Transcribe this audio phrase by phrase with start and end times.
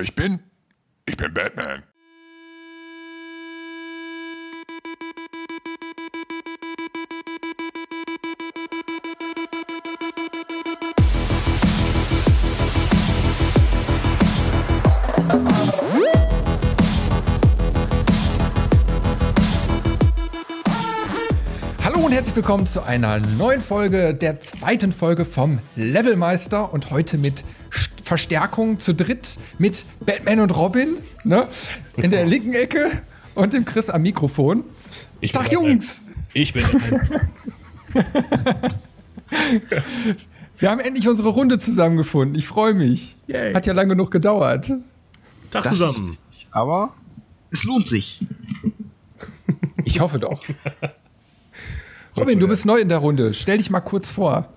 [0.00, 0.40] wer ich bin?
[1.04, 1.82] Ich bin Batman.
[21.84, 27.18] Hallo und herzlich willkommen zu einer neuen Folge, der zweiten Folge vom Levelmeister und heute
[27.18, 27.44] mit
[28.10, 31.46] Verstärkung zu dritt mit Batman und Robin ne?
[31.96, 32.90] in der linken Ecke
[33.36, 34.64] und dem Chris am Mikrofon.
[35.20, 35.52] Ich Tag.
[35.52, 36.06] Jungs!
[36.34, 36.64] Ich bin.
[40.58, 42.36] Wir haben endlich unsere Runde zusammengefunden.
[42.36, 43.16] Ich freue mich.
[43.28, 43.54] Yay.
[43.54, 44.72] Hat ja lange genug gedauert.
[45.52, 46.18] Tag Das- zusammen.
[46.50, 46.92] Aber
[47.52, 48.26] es lohnt sich.
[49.84, 50.42] Ich hoffe doch.
[52.16, 53.34] Robin, du bist neu in der Runde.
[53.34, 54.52] Stell dich mal kurz vor.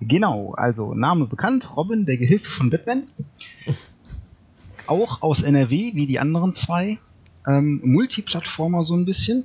[0.00, 3.04] Genau, also Name bekannt, Robin, der Gehilfe von Batman.
[4.86, 6.98] Auch aus NRW, wie die anderen zwei.
[7.46, 9.44] Ähm, Multiplattformer so ein bisschen.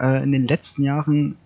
[0.00, 1.36] Äh, in den letzten Jahren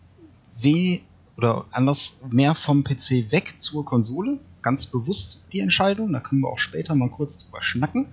[0.61, 1.01] weh
[1.37, 4.39] oder anders mehr vom PC weg zur Konsole.
[4.63, 6.13] Ganz bewusst die Entscheidung.
[6.13, 8.07] Da können wir auch später mal kurz drüber schnacken.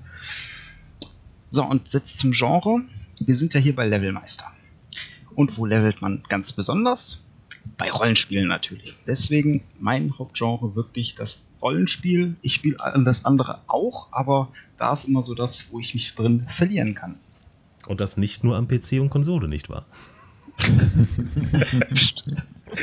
[1.52, 2.81] So, und jetzt zum Genre.
[3.19, 4.45] Wir sind ja hier bei Levelmeister.
[5.36, 7.23] Und wo levelt man ganz besonders?
[7.78, 8.95] Bei Rollenspielen natürlich.
[9.08, 12.36] Deswegen mein Hauptgenre wirklich das Rollenspiel.
[12.42, 16.48] Ich spiele das andere auch, aber da ist immer so das, wo ich mich drin
[16.58, 17.16] verlieren kann.
[17.88, 19.86] Und das nicht nur am PC und Konsole, nicht wahr?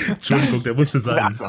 [0.08, 1.36] Entschuldigung, der musste sein.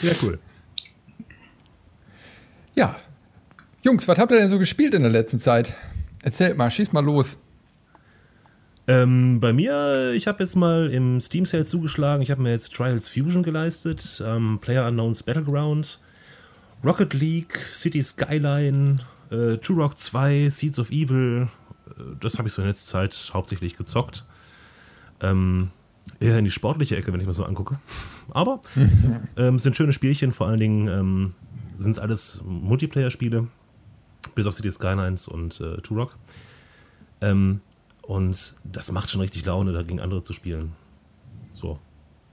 [0.00, 0.38] Ja, cool.
[2.74, 2.96] Ja.
[3.82, 5.74] Jungs, was habt ihr denn so gespielt in der letzten Zeit?
[6.22, 7.38] Erzählt mal, schieß mal los.
[8.92, 12.22] Ähm, bei mir, ich habe jetzt mal im Steam Sale zugeschlagen.
[12.22, 15.98] Ich habe mir jetzt Trials Fusion geleistet, ähm, Player Unknowns Battleground,
[16.84, 18.98] Rocket League, City Skyline,
[19.30, 21.48] äh, Turok 2, Seeds of Evil.
[21.86, 24.26] Äh, das habe ich so in letzter Zeit hauptsächlich gezockt.
[25.22, 25.70] Ähm,
[26.20, 27.78] eher in die sportliche Ecke, wenn ich mir so angucke.
[28.28, 28.60] Aber
[29.38, 31.34] ähm, sind schöne Spielchen, vor allen Dingen ähm,
[31.78, 33.46] sind es alles Multiplayer-Spiele,
[34.34, 36.18] bis auf City Skylines und äh, Turok.
[37.22, 37.62] Ähm,
[38.02, 40.72] und das macht schon richtig Laune, da gegen andere zu spielen.
[41.52, 41.78] So.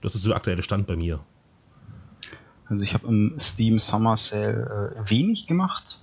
[0.00, 1.20] Das ist so der aktuelle Stand bei mir.
[2.66, 5.98] Also ich habe im Steam Summer Sale äh, wenig gemacht.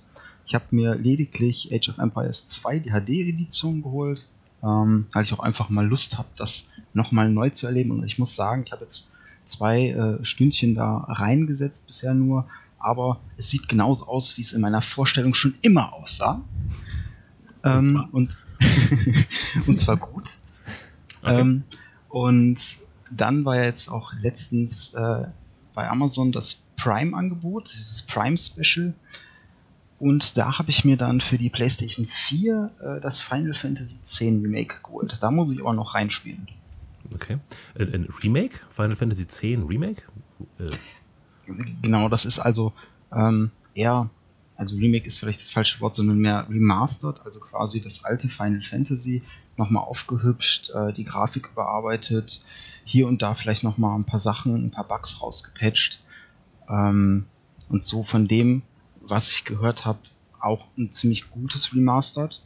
[0.46, 4.26] Ich habe mir lediglich Age of Empires 2 die HD-Edition geholt,
[4.62, 7.90] ähm, weil ich auch einfach mal Lust habe, das nochmal neu zu erleben.
[7.90, 9.10] Und ich muss sagen, ich habe jetzt
[9.46, 12.46] zwei äh, Stündchen da reingesetzt bisher nur,
[12.78, 16.42] aber es sieht genauso aus, wie es in meiner Vorstellung schon immer aussah.
[17.64, 18.36] Ähm, und,
[19.66, 20.36] und zwar gut.
[21.22, 21.40] Okay.
[21.40, 21.64] Ähm,
[22.08, 22.58] und
[23.10, 25.24] dann war ja jetzt auch letztens äh,
[25.74, 28.94] bei Amazon das Prime-Angebot, dieses Prime-Special.
[29.98, 34.20] Und da habe ich mir dann für die PlayStation 4 äh, das Final Fantasy X
[34.20, 35.18] Remake geholt.
[35.20, 36.46] Da muss ich aber noch reinspielen.
[37.14, 37.38] Okay.
[37.74, 38.60] Äh, ein Remake?
[38.70, 40.02] Final Fantasy X Remake?
[40.58, 40.76] Äh,
[41.82, 42.72] Genau, das ist also
[43.12, 44.10] ähm, eher,
[44.58, 48.60] also Remake ist vielleicht das falsche Wort, sondern mehr remastered, also quasi das alte Final
[48.68, 49.22] Fantasy
[49.56, 52.42] nochmal aufgehübscht, äh, die Grafik überarbeitet,
[52.84, 56.00] hier und da vielleicht nochmal ein paar Sachen, ein paar Bugs rausgepatcht.
[56.68, 57.26] Ähm,
[57.68, 58.62] und so von dem,
[59.00, 60.00] was ich gehört habe,
[60.40, 62.42] auch ein ziemlich gutes Remastered.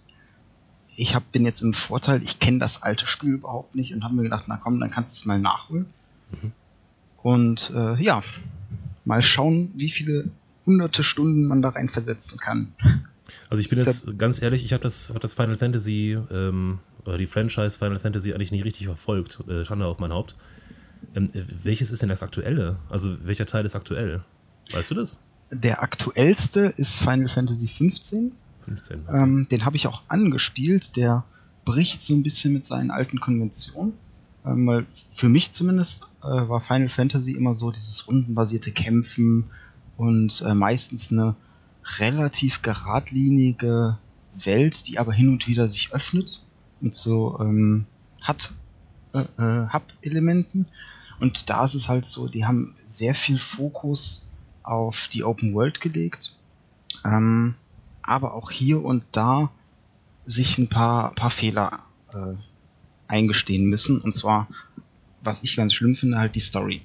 [0.94, 4.14] Ich hab, bin jetzt im Vorteil, ich kenne das alte Spiel überhaupt nicht und habe
[4.14, 5.86] mir gedacht, na komm, dann kannst du es mal nachholen.
[7.22, 8.22] Und äh, ja,
[9.06, 10.30] mal schauen, wie viele
[10.66, 12.72] hunderte Stunden man da rein versetzen kann.
[13.50, 17.18] also ich bin jetzt ganz ehrlich, ich habe das, hab das Final Fantasy, ähm, oder
[17.18, 19.42] die Franchise Final Fantasy eigentlich nicht richtig verfolgt.
[19.48, 20.36] Äh, Schande auf mein Haupt.
[21.14, 22.78] Ähm, äh, welches ist denn das aktuelle?
[22.88, 24.22] Also welcher Teil ist aktuell?
[24.72, 25.22] Weißt du das?
[25.50, 28.32] Der aktuellste ist Final Fantasy 15.
[28.64, 29.04] 15.
[29.12, 30.96] Ähm, den habe ich auch angespielt.
[30.96, 31.24] Der
[31.64, 33.94] bricht so ein bisschen mit seinen alten Konventionen.
[34.44, 39.50] Ähm, weil für mich zumindest äh, war Final Fantasy immer so dieses rundenbasierte Kämpfen
[39.96, 41.34] und äh, meistens eine
[41.98, 43.98] relativ geradlinige
[44.34, 46.42] Welt, die aber hin und wieder sich öffnet
[46.80, 47.86] mit so ähm,
[48.26, 48.52] Hut,
[49.12, 50.66] äh, äh, Hub-Elementen.
[51.20, 54.26] Und da ist es halt so, die haben sehr viel Fokus
[54.62, 56.34] auf die Open World gelegt.
[57.04, 57.54] Ähm,
[58.02, 59.50] aber auch hier und da
[60.26, 61.80] sich ein paar, paar Fehler
[62.12, 62.34] äh,
[63.06, 64.00] eingestehen müssen.
[64.00, 64.48] Und zwar,
[65.22, 66.82] was ich ganz schlimm finde, halt die Story.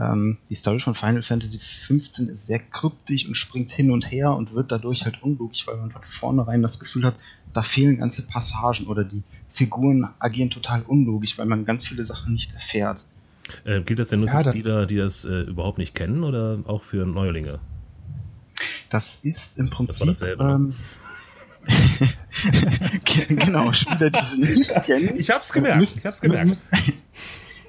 [0.00, 4.32] Ähm, die Story von Final Fantasy 15 ist sehr kryptisch und springt hin und her
[4.32, 7.14] und wird dadurch halt unlogisch, weil man von vornherein das Gefühl hat,
[7.52, 9.22] da fehlen ganze Passagen oder die
[9.52, 13.04] Figuren agieren total unlogisch, weil man ganz viele Sachen nicht erfährt.
[13.64, 16.60] Äh, gilt das denn nur Ja, für Spieler, die das äh, überhaupt nicht kennen oder
[16.66, 17.58] auch für Neulinge?
[18.88, 20.06] Das ist im Prinzip.
[20.06, 20.52] Das war dasselbe, ne?
[20.54, 20.74] ähm,
[23.36, 25.16] genau, Spieler, die es nicht kennen.
[25.18, 26.56] Ich hab's gemerkt, müssen- ich hab's gemerkt.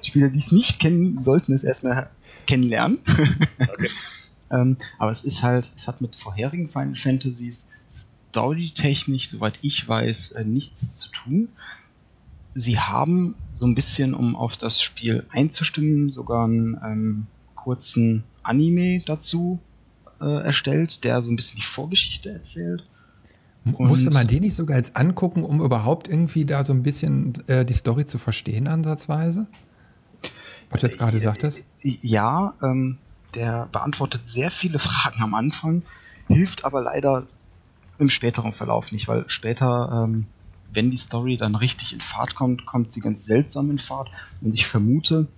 [0.04, 2.10] Spieler, die es nicht kennen, sollten es erstmal
[2.46, 2.98] kennenlernen.
[3.58, 3.90] Okay.
[4.50, 10.32] ähm, aber es ist halt, es hat mit vorherigen Final Fantasies storytechnisch, soweit ich weiß,
[10.32, 11.48] äh, nichts zu tun.
[12.54, 19.02] Sie haben so ein bisschen, um auf das Spiel einzustimmen, sogar einen ähm, kurzen Anime
[19.06, 19.58] dazu
[20.20, 22.84] äh, erstellt, der so ein bisschen die Vorgeschichte erzählt.
[23.64, 27.32] Und- Musste man den nicht sogar jetzt angucken, um überhaupt irgendwie da so ein bisschen
[27.46, 29.46] äh, die Story zu verstehen, ansatzweise?
[30.74, 31.64] Was du jetzt gerade sagtest?
[31.82, 32.98] Ja, ähm,
[33.36, 35.82] der beantwortet sehr viele Fragen am Anfang,
[36.26, 37.28] hilft aber leider
[38.00, 40.26] im späteren Verlauf nicht, weil später, ähm,
[40.72, 44.10] wenn die Story dann richtig in Fahrt kommt, kommt sie ganz seltsam in Fahrt.
[44.40, 45.28] Und ich vermute,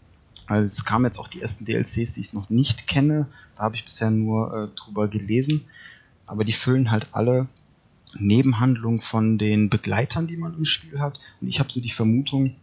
[0.47, 3.77] also es kamen jetzt auch die ersten DLCs, die ich noch nicht kenne, da habe
[3.77, 5.67] ich bisher nur äh, drüber gelesen,
[6.25, 7.47] aber die füllen halt alle
[8.19, 11.21] Nebenhandlungen von den Begleitern, die man im Spiel hat.
[11.43, 12.57] Und ich habe so die Vermutung,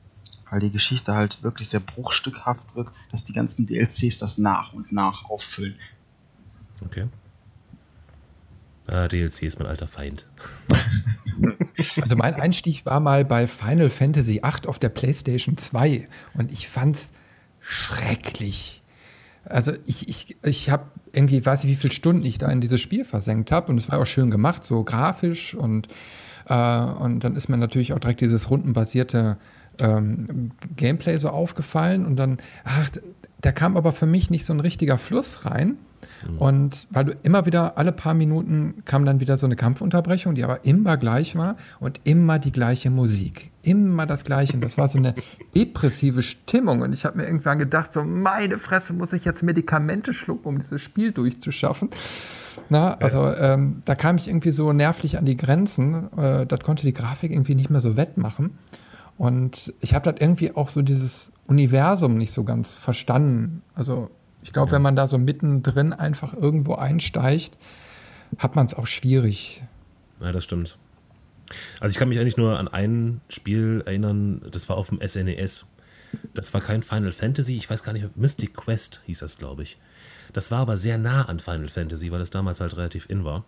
[0.54, 4.92] weil die Geschichte halt wirklich sehr bruchstückhaft wird, dass die ganzen DLCs das nach und
[4.92, 5.74] nach auffüllen.
[6.86, 7.08] Okay.
[8.86, 10.28] Ah, DLC ist mein alter Feind.
[12.00, 16.68] Also mein Einstieg war mal bei Final Fantasy VIII auf der PlayStation 2 und ich
[16.70, 17.12] fand's
[17.60, 18.84] schrecklich.
[19.44, 22.80] Also ich, ich, ich habe irgendwie, weiß ich, wie viele Stunden ich da in dieses
[22.80, 25.88] Spiel versenkt habe und es war auch schön gemacht, so grafisch und,
[26.48, 29.38] äh, und dann ist mir natürlich auch direkt dieses rundenbasierte
[29.80, 32.90] ähm, Gameplay so aufgefallen und dann, ach,
[33.42, 35.78] da kam aber für mich nicht so ein richtiger Fluss rein.
[36.38, 40.44] Und weil du immer wieder, alle paar Minuten kam dann wieder so eine Kampfunterbrechung, die
[40.44, 43.52] aber immer gleich war und immer die gleiche Musik.
[43.62, 44.54] Immer das Gleiche.
[44.54, 45.16] Und das war so eine
[45.56, 46.82] depressive Stimmung.
[46.82, 50.60] Und ich habe mir irgendwann gedacht, so meine Fresse, muss ich jetzt Medikamente schlucken, um
[50.60, 51.90] dieses Spiel durchzuschaffen.
[52.70, 56.10] Na, also ähm, da kam ich irgendwie so nervlich an die Grenzen.
[56.18, 58.58] Äh, das konnte die Grafik irgendwie nicht mehr so wettmachen.
[59.18, 63.62] Und ich habe das irgendwie auch so dieses Universum nicht so ganz verstanden.
[63.76, 64.10] Also
[64.42, 67.58] ich glaube, wenn man da so mittendrin einfach irgendwo einsteigt,
[68.38, 69.64] hat man es auch schwierig.
[70.20, 70.78] Ja, das stimmt.
[71.80, 75.68] Also ich kann mich eigentlich nur an ein Spiel erinnern, das war auf dem SNES.
[76.34, 79.78] Das war kein Final Fantasy, ich weiß gar nicht, Mystic Quest hieß das, glaube ich.
[80.32, 83.46] Das war aber sehr nah an Final Fantasy, weil es damals halt relativ in war.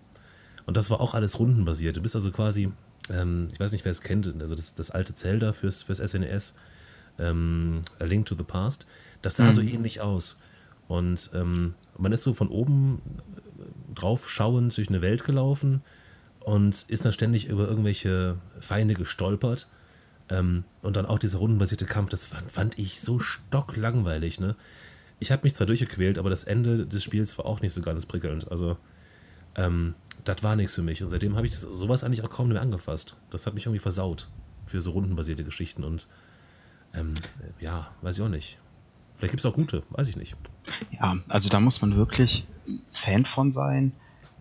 [0.65, 1.97] Und das war auch alles rundenbasiert.
[1.97, 2.71] Du bist also quasi,
[3.09, 6.55] ähm, ich weiß nicht, wer es kennt, also das, das alte Zelda fürs, fürs SNES,
[7.19, 8.85] ähm, A Link to the Past,
[9.21, 10.39] das sah so ähnlich aus.
[10.87, 13.01] Und ähm, man ist so von oben
[13.93, 15.81] drauf schauend durch eine Welt gelaufen
[16.41, 19.67] und ist dann ständig über irgendwelche Feinde gestolpert.
[20.29, 24.39] Ähm, und dann auch dieser rundenbasierte Kampf, das fand, fand ich so stocklangweilig.
[24.39, 24.55] Ne?
[25.19, 28.05] Ich habe mich zwar durchgequält, aber das Ende des Spiels war auch nicht so ganz
[28.05, 28.49] prickelnd.
[28.51, 28.77] Also,
[29.55, 31.01] ähm, das war nichts für mich.
[31.01, 33.15] Und seitdem habe ich sowas eigentlich auch kaum mehr angefasst.
[33.29, 34.27] Das hat mich irgendwie versaut
[34.65, 35.83] für so rundenbasierte Geschichten.
[35.83, 36.07] Und
[36.93, 37.15] ähm,
[37.59, 38.57] ja, weiß ich auch nicht.
[39.15, 40.35] Vielleicht gibt es auch gute, weiß ich nicht.
[40.91, 42.45] Ja, also da muss man wirklich
[42.93, 43.93] Fan von sein.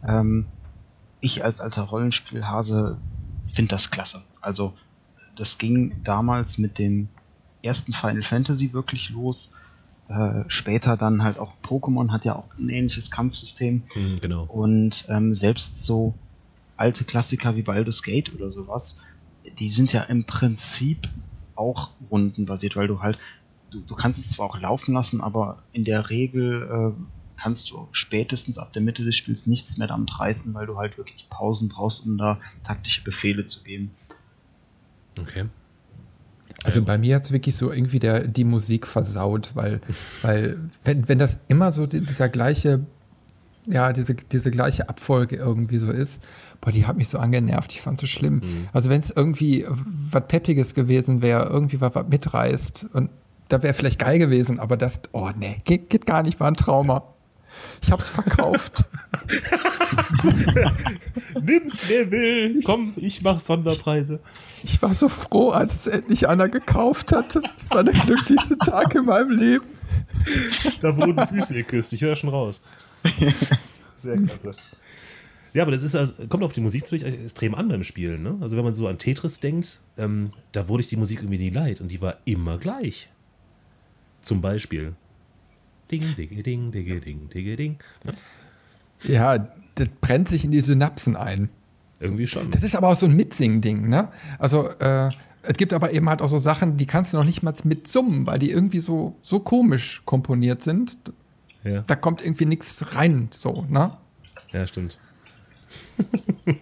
[0.06, 0.46] Ähm,
[1.20, 2.98] ich als alter Rollenspielhase
[3.52, 4.22] finde das klasse.
[4.40, 4.74] Also
[5.36, 7.08] das ging damals mit dem
[7.62, 9.54] ersten Final Fantasy wirklich los.
[10.08, 13.84] Äh, später dann halt auch Pokémon hat ja auch ein ähnliches Kampfsystem.
[13.94, 14.44] Hm, genau.
[14.44, 16.14] Und ähm, selbst so
[16.76, 19.00] alte Klassiker wie Baldur's Gate oder sowas,
[19.58, 21.08] die sind ja im Prinzip
[21.54, 23.18] auch rundenbasiert, weil du halt,
[23.70, 27.88] du, du kannst es zwar auch laufen lassen, aber in der Regel äh, kannst du
[27.92, 31.68] spätestens ab der Mitte des Spiels nichts mehr damit reißen, weil du halt wirklich Pausen
[31.68, 33.96] brauchst, um da taktische Befehle zu geben.
[35.18, 35.46] Okay.
[36.62, 39.80] Also bei mir hat es wirklich so irgendwie der, die Musik versaut, weil,
[40.22, 42.86] weil wenn, wenn das immer so die, dieser gleiche,
[43.66, 46.22] ja, diese, diese gleiche Abfolge irgendwie so ist,
[46.60, 48.40] boah, die hat mich so angenervt, ich fand so schlimm.
[48.72, 53.10] Also wenn es irgendwie was Peppiges gewesen wäre, irgendwie was, was mitreißt und
[53.48, 56.56] da wäre vielleicht geil gewesen, aber das, oh nee, geht, geht gar nicht, war ein
[56.56, 57.13] Trauma.
[57.82, 58.88] Ich hab's verkauft.
[61.42, 62.60] Nimm's, wer will.
[62.64, 64.20] Komm, ich mach Sonderpreise.
[64.62, 67.42] Ich war so froh, als es endlich einer gekauft hatte.
[67.56, 69.66] Es war der glücklichste Tag in meinem Leben.
[70.80, 72.64] Da wurden Füße geküsst, ich höre schon raus.
[73.96, 74.52] Sehr klasse.
[75.54, 78.24] Ja, aber das ist also, kommt auf die Musik natürlich extrem an beim Spielen.
[78.24, 78.36] Ne?
[78.40, 81.50] Also wenn man so an Tetris denkt, ähm, da wurde ich die Musik irgendwie nie
[81.50, 83.08] leid und die war immer gleich.
[84.20, 84.94] Zum Beispiel.
[85.90, 87.76] Ding, ding, ding, ding, ding, ding, ding.
[88.04, 88.12] Ne?
[89.04, 91.48] Ja, das brennt sich in die Synapsen ein.
[92.00, 92.50] Irgendwie schon.
[92.50, 94.08] Das ist aber auch so ein Mitsing-Ding, ne?
[94.38, 95.10] Also, äh,
[95.42, 98.26] es gibt aber eben halt auch so Sachen, die kannst du noch nicht mal mitsummen,
[98.26, 100.96] weil die irgendwie so, so komisch komponiert sind.
[101.64, 103.96] Ja, Da kommt irgendwie nichts rein, so, ne?
[104.52, 104.98] ja, stimmt.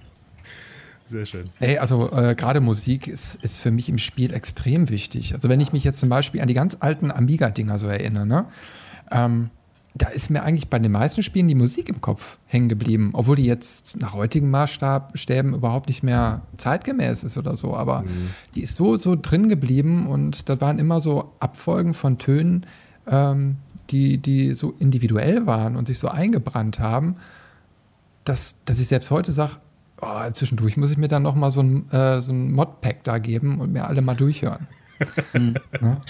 [1.04, 1.46] Sehr schön.
[1.60, 5.34] Ey, also äh, gerade Musik ist, ist für mich im Spiel extrem wichtig.
[5.34, 8.46] Also wenn ich mich jetzt zum Beispiel an die ganz alten Amiga-Dinger so erinnere, ne?
[9.12, 9.50] Ähm,
[9.94, 13.36] da ist mir eigentlich bei den meisten Spielen die Musik im Kopf hängen geblieben, obwohl
[13.36, 17.76] die jetzt nach heutigen Maßstäben überhaupt nicht mehr zeitgemäß ist oder so.
[17.76, 18.30] Aber mhm.
[18.54, 22.64] die ist so, so drin geblieben und da waren immer so Abfolgen von Tönen,
[23.06, 23.56] ähm,
[23.90, 27.16] die, die so individuell waren und sich so eingebrannt haben,
[28.24, 29.56] dass, dass ich selbst heute sage,
[30.00, 33.18] oh, zwischendurch muss ich mir dann noch mal so ein, äh, so ein Modpack da
[33.18, 34.66] geben und mir alle mal durchhören.
[35.32, 35.56] Mhm.
[35.80, 36.00] Ja?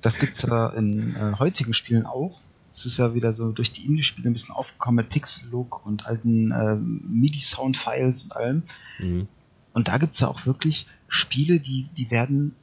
[0.00, 2.40] Das gibt es ja in äh, heutigen Spielen auch
[2.72, 6.52] es ist ja wieder so durch die Indie-Spiele ein bisschen aufgekommen mit Pixel-Look und alten
[6.52, 8.62] äh, MIDI-Sound-Files und allem.
[8.98, 9.28] Mhm.
[9.72, 12.54] Und da gibt es ja auch wirklich Spiele, die, die werden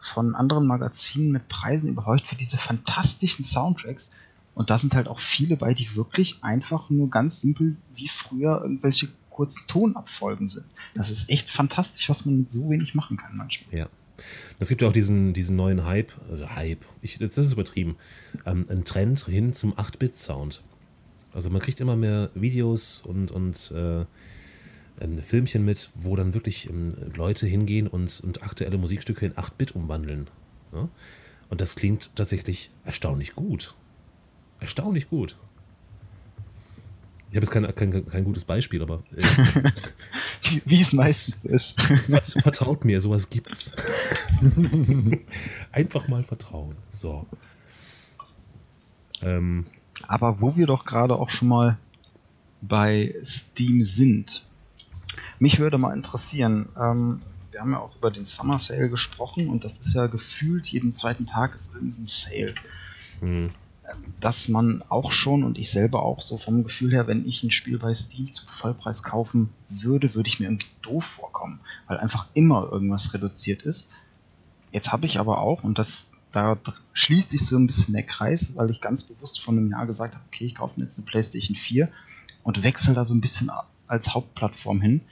[0.00, 4.12] von anderen Magazinen mit Preisen überhäuft für diese fantastischen Soundtracks.
[4.54, 8.60] Und da sind halt auch viele bei, die wirklich einfach nur ganz simpel wie früher
[8.62, 10.66] irgendwelche kurzen Tonabfolgen sind.
[10.94, 13.78] Das ist echt fantastisch, was man mit so wenig machen kann manchmal.
[13.78, 13.88] Ja.
[14.58, 17.96] Es gibt ja auch diesen, diesen neuen Hype, also Hype, ich, das ist übertrieben,
[18.46, 20.62] ähm, ein Trend hin zum 8-Bit-Sound.
[21.32, 24.04] Also man kriegt immer mehr Videos und, und äh,
[25.22, 30.28] Filmchen mit, wo dann wirklich ähm, Leute hingehen und, und aktuelle Musikstücke in 8-Bit umwandeln.
[30.72, 30.88] Ja?
[31.48, 33.74] Und das klingt tatsächlich erstaunlich gut.
[34.60, 35.36] Erstaunlich gut.
[37.32, 39.02] Ich habe jetzt kein, kein, kein gutes Beispiel, aber.
[39.16, 39.70] Äh,
[40.66, 41.80] Wie es meistens ist.
[42.42, 43.74] Vertraut mir, sowas gibt's.
[45.72, 46.76] Einfach mal vertrauen.
[46.90, 47.26] So.
[49.22, 49.64] Ähm,
[50.06, 51.78] aber wo wir doch gerade auch schon mal
[52.60, 54.44] bei Steam sind.
[55.38, 59.64] Mich würde mal interessieren, ähm, wir haben ja auch über den Summer Sale gesprochen und
[59.64, 62.54] das ist ja gefühlt, jeden zweiten Tag ist irgendein Sale.
[63.20, 63.52] Hm
[64.20, 67.50] dass man auch schon und ich selber auch so vom Gefühl her, wenn ich ein
[67.50, 72.26] Spiel bei Steam zu Vollpreis kaufen würde, würde ich mir irgendwie doof vorkommen, weil einfach
[72.34, 73.90] immer irgendwas reduziert ist.
[74.70, 76.58] Jetzt habe ich aber auch, und das da
[76.94, 80.14] schließt sich so ein bisschen der Kreis, weil ich ganz bewusst vor einem Jahr gesagt
[80.14, 81.88] habe, okay, ich kaufe mir jetzt eine PlayStation 4
[82.42, 83.50] und wechsle da so ein bisschen
[83.86, 85.02] als Hauptplattform hin,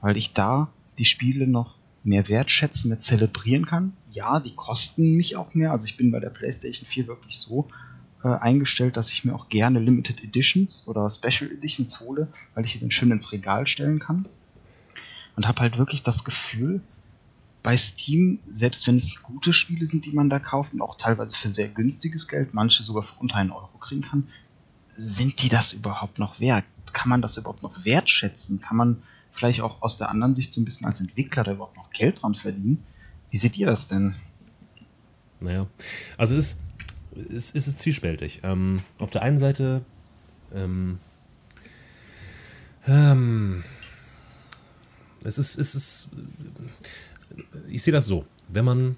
[0.00, 3.92] weil ich da die Spiele noch mehr wertschätzen, mehr zelebrieren kann.
[4.10, 5.72] Ja, die kosten mich auch mehr.
[5.72, 7.68] Also ich bin bei der PlayStation 4 wirklich so,
[8.22, 12.72] äh, eingestellt, dass ich mir auch gerne Limited Editions oder Special Editions hole, weil ich
[12.72, 14.26] die dann schön ins Regal stellen kann.
[15.36, 16.82] Und habe halt wirklich das Gefühl,
[17.62, 21.36] bei Steam, selbst wenn es gute Spiele sind, die man da kauft und auch teilweise
[21.36, 24.28] für sehr günstiges Geld, manche sogar für unter einen Euro kriegen kann,
[24.96, 26.64] sind die das überhaupt noch wert?
[26.92, 28.60] Kann man das überhaupt noch wertschätzen?
[28.60, 31.76] Kann man vielleicht auch aus der anderen Sicht so ein bisschen als Entwickler da überhaupt
[31.76, 32.84] noch Geld dran verdienen?
[33.30, 34.16] Wie seht ihr das denn?
[35.40, 35.66] Naja,
[36.18, 36.62] also es ist
[37.14, 38.40] ist, ist es zwiespältig.
[38.42, 39.82] Ähm, auf der einen Seite,
[40.54, 40.98] ähm,
[42.86, 43.64] ähm,
[45.24, 46.08] es ist, es ist,
[47.68, 48.96] ich sehe das so, wenn man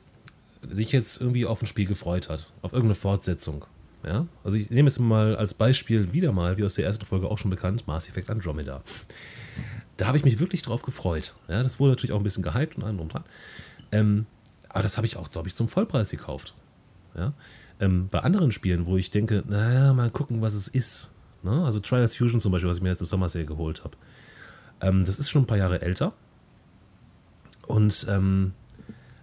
[0.70, 3.64] sich jetzt irgendwie auf ein Spiel gefreut hat, auf irgendeine Fortsetzung,
[4.04, 7.28] ja, also ich nehme jetzt mal als Beispiel wieder mal, wie aus der ersten Folge
[7.28, 8.82] auch schon bekannt, Mass Effect Andromeda.
[9.96, 11.36] Da habe ich mich wirklich drauf gefreut.
[11.48, 13.24] Ja, das wurde natürlich auch ein bisschen gehypt und allem drum dran.
[13.92, 14.26] Ähm,
[14.68, 16.54] aber das habe ich auch, glaube ich, zum Vollpreis gekauft.
[17.14, 17.34] Ja?
[17.82, 21.12] Ähm, bei anderen Spielen, wo ich denke, naja, mal gucken, was es ist.
[21.42, 21.64] Ne?
[21.64, 23.96] Also Trials Fusion zum Beispiel, was ich mir jetzt im Sommer sehr geholt habe.
[24.80, 26.12] Ähm, das ist schon ein paar Jahre älter.
[27.66, 28.52] Und ähm,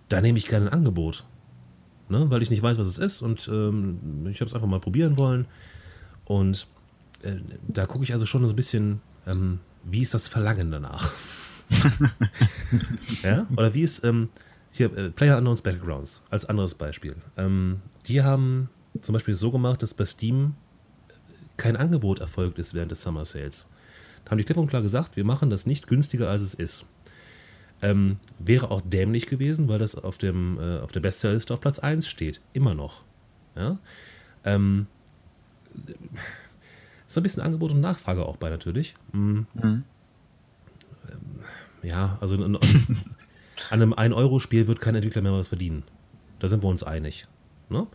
[0.09, 1.23] da nehme ich gerne ein Angebot.
[2.09, 2.29] Ne?
[2.29, 3.21] Weil ich nicht weiß, was es ist.
[3.21, 5.45] Und ähm, ich habe es einfach mal probieren wollen.
[6.25, 6.67] Und
[7.21, 7.35] äh,
[7.65, 11.13] da gucke ich also schon so ein bisschen, ähm, wie ist das Verlangen danach?
[13.23, 13.47] ja?
[13.55, 14.27] Oder wie ist, ähm,
[14.71, 17.15] hier, äh, Player Unknowns Battlegrounds als anderes Beispiel.
[17.37, 18.69] Ähm, die haben
[19.01, 20.55] zum Beispiel so gemacht, dass bei Steam
[21.57, 23.67] kein Angebot erfolgt ist während des Summer Sales.
[24.23, 26.85] Da haben die klipp und klar gesagt, wir machen das nicht günstiger, als es ist.
[27.81, 31.79] Ähm, wäre auch dämlich gewesen, weil das auf, dem, äh, auf der Bestsellerliste auf Platz
[31.79, 32.41] 1 steht.
[32.53, 33.03] Immer noch.
[33.55, 33.77] Ja?
[34.43, 34.87] Ähm,
[37.07, 38.95] ist ein bisschen Angebot und Nachfrage auch bei natürlich.
[39.13, 39.47] Mhm.
[39.53, 39.83] Mhm.
[41.81, 42.35] ja, also
[43.69, 45.83] an einem 1-Euro-Spiel wird kein Entwickler mehr was verdienen.
[46.39, 47.27] Da sind wir uns einig.
[47.69, 47.87] Ne?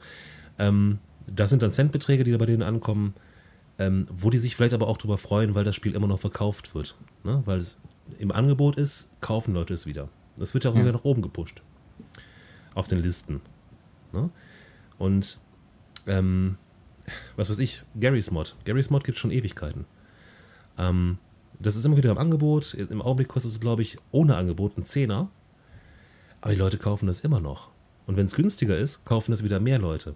[0.59, 3.15] Ähm, das sind dann Centbeträge, die da bei denen ankommen,
[3.79, 6.75] ähm, wo die sich vielleicht aber auch darüber freuen, weil das Spiel immer noch verkauft
[6.75, 6.97] wird.
[7.25, 7.43] Ne?
[7.45, 7.81] Weil es
[8.19, 10.09] im Angebot ist, kaufen Leute es wieder.
[10.37, 11.63] Das wird ja auch wieder nach oben gepusht.
[12.75, 13.41] Auf den Listen.
[14.13, 14.31] Ne?
[14.99, 15.39] Und
[16.07, 16.57] ähm,
[17.37, 18.57] was weiß ich, Gary's Mod.
[18.65, 19.87] Gary's Mod gibt es schon Ewigkeiten.
[20.79, 21.19] Ähm,
[21.59, 22.75] das ist immer wieder im Angebot.
[22.75, 25.29] Im Augenblick kostet es, glaube ich, ohne Angebot einen Zehner.
[26.45, 27.71] Aber die Leute kaufen das immer noch.
[28.07, 30.15] Und wenn es günstiger ist, kaufen es wieder mehr Leute.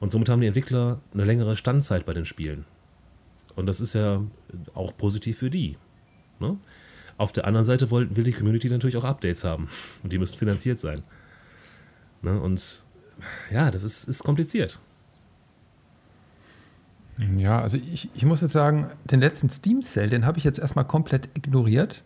[0.00, 2.66] Und somit haben die Entwickler eine längere Standzeit bei den Spielen.
[3.54, 4.22] Und das ist ja
[4.74, 5.78] auch positiv für die.
[6.40, 6.58] Ne?
[7.16, 9.66] Auf der anderen Seite will, die Community natürlich auch Updates haben.
[10.02, 11.02] Und die müssen finanziert sein.
[12.20, 12.38] Ne?
[12.38, 12.82] Und
[13.50, 14.78] ja, das ist, ist kompliziert.
[17.38, 20.58] Ja, also ich, ich muss jetzt sagen, den letzten Steam Sale, den habe ich jetzt
[20.58, 22.04] erstmal komplett ignoriert,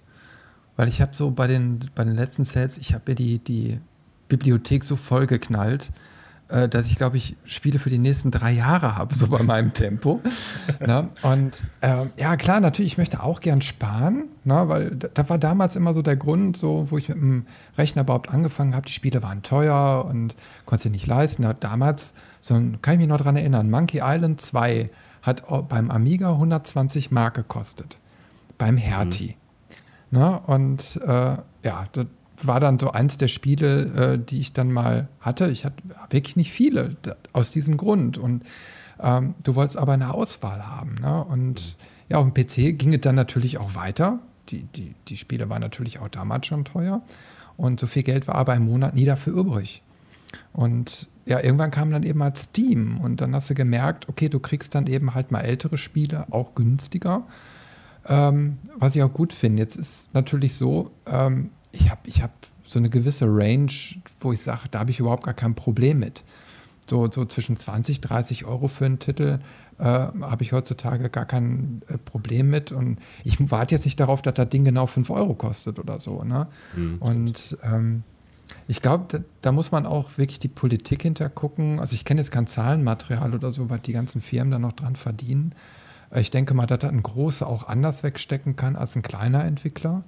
[0.81, 3.79] weil ich habe so bei den, bei den letzten Sales, ich habe mir die, die
[4.29, 5.93] Bibliothek so voll geknallt,
[6.49, 9.75] äh, dass ich, glaube ich, Spiele für die nächsten drei Jahre habe, so bei meinem
[9.75, 10.23] Tempo.
[10.81, 11.11] ne?
[11.21, 14.71] Und äh, ja, klar, natürlich, ich möchte auch gern sparen, ne?
[14.71, 17.45] weil da war damals immer so der Grund, so, wo ich mit dem
[17.77, 18.87] Rechner überhaupt angefangen habe.
[18.87, 20.35] Die Spiele waren teuer und
[20.65, 21.43] konnte sie nicht leisten.
[21.43, 24.89] Da damals, so kann ich mich noch daran erinnern, Monkey Island 2
[25.21, 27.99] hat beim Amiga 120 Mark gekostet.
[28.57, 29.33] Beim Hertie.
[29.33, 29.50] Mhm.
[30.11, 30.41] Ne?
[30.47, 32.07] Und äh, ja, das
[32.43, 35.51] war dann so eins der Spiele, äh, die ich dann mal hatte.
[35.51, 36.97] Ich hatte wirklich nicht viele
[37.33, 38.19] aus diesem Grund.
[38.19, 38.45] Und
[39.01, 40.95] ähm, du wolltest aber eine Auswahl haben.
[41.01, 41.25] Ne?
[41.25, 41.77] Und
[42.09, 44.19] ja, auf dem PC ging es dann natürlich auch weiter.
[44.49, 47.03] Die, die, die Spiele waren natürlich auch damals schon teuer.
[47.57, 49.83] Und so viel Geld war aber im Monat nie dafür übrig.
[50.53, 54.41] Und ja, irgendwann kam dann eben mal Steam und dann hast du gemerkt, okay, du
[54.41, 57.27] kriegst dann eben halt mal ältere Spiele auch günstiger.
[58.09, 59.63] Ähm, was ich auch gut finde.
[59.63, 62.33] Jetzt ist natürlich so, ähm, ich habe ich hab
[62.67, 63.73] so eine gewisse Range,
[64.21, 66.25] wo ich sage, da habe ich überhaupt gar kein Problem mit.
[66.89, 69.39] So, so zwischen 20, 30 Euro für einen Titel
[69.79, 72.73] äh, habe ich heutzutage gar kein äh, Problem mit.
[72.73, 76.23] Und ich warte jetzt nicht darauf, dass das Ding genau 5 Euro kostet oder so.
[76.25, 76.49] Ne?
[76.77, 76.99] Mhm.
[76.99, 78.03] Und ähm,
[78.67, 81.81] ich glaube, da, da, muss man auch wirklich die Politik hintergucken.
[81.81, 84.97] Also ich kenne jetzt kein Zahlenmaterial oder so, was die ganzen Firmen da noch dran
[84.97, 85.55] verdienen.
[86.15, 90.03] Ich denke mal, dass das ein großer auch anders wegstecken kann als ein kleiner Entwickler.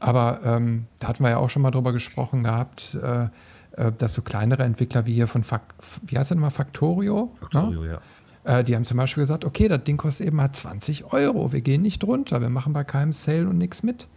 [0.00, 3.24] Aber ähm, da hatten wir ja auch schon mal drüber gesprochen gehabt, äh,
[3.72, 7.32] äh dass so kleinere Entwickler wie hier von, Fakt, wie heißt das immer, Factorio?
[7.34, 7.38] Ne?
[7.40, 8.00] Factorio, ne?
[8.44, 8.58] ja.
[8.58, 11.62] Äh, die haben zum Beispiel gesagt, okay, das Ding kostet eben mal 20 Euro, wir
[11.62, 14.08] gehen nicht drunter, wir machen bei keinem Sale und nichts mit.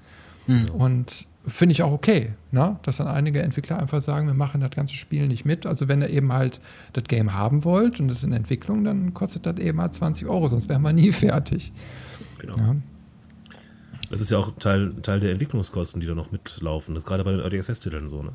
[0.48, 0.70] Mhm.
[0.72, 2.78] Und finde ich auch okay, ne?
[2.84, 5.66] dass dann einige Entwickler einfach sagen, wir machen das ganze Spiel nicht mit.
[5.66, 6.60] Also wenn ihr eben halt
[6.94, 10.28] das Game haben wollt und es ist in Entwicklung, dann kostet das eben mal 20
[10.28, 11.72] Euro, sonst wären wir nie fertig.
[12.40, 12.58] Genau.
[12.58, 12.76] Ja.
[14.10, 16.96] Das ist ja auch Teil, Teil der Entwicklungskosten, die da noch mitlaufen.
[16.96, 18.34] Das ist gerade bei den Early Access-Titeln so, ne?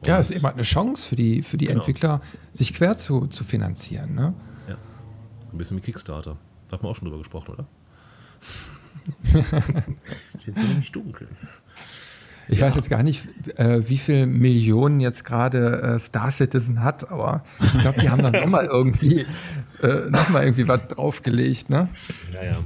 [0.00, 1.78] Und ja, es ist eben halt eine Chance für die, für die genau.
[1.78, 4.34] Entwickler, sich quer zu, zu finanzieren, ne?
[4.68, 4.76] Ja.
[5.52, 6.36] Ein bisschen wie Kickstarter.
[6.68, 7.66] Da hat man auch schon drüber gesprochen, oder?
[10.40, 11.28] Steht so nämlich dunkel.
[12.48, 12.66] Ich ja.
[12.66, 17.44] weiß jetzt gar nicht, äh, wie viele Millionen jetzt gerade äh, Star Citizen hat, aber
[17.60, 19.26] ich glaube, die haben dann nochmal irgendwie,
[19.82, 21.88] äh, noch irgendwie was draufgelegt, ne?
[22.32, 22.58] Ja, ja.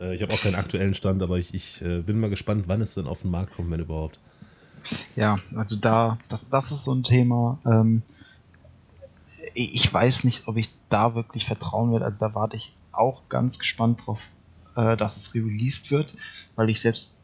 [0.00, 2.80] Äh, ich habe auch keinen aktuellen Stand, aber ich, ich äh, bin mal gespannt, wann
[2.80, 4.18] es denn auf den Markt kommt, wenn überhaupt.
[5.14, 7.58] Ja, also da, das, das ist so ein Thema.
[7.64, 8.02] Ähm,
[9.54, 12.04] ich weiß nicht, ob ich da wirklich vertrauen werde.
[12.04, 14.18] Also da warte ich auch ganz gespannt drauf,
[14.80, 16.14] äh, dass es released wird,
[16.56, 17.14] weil ich selbst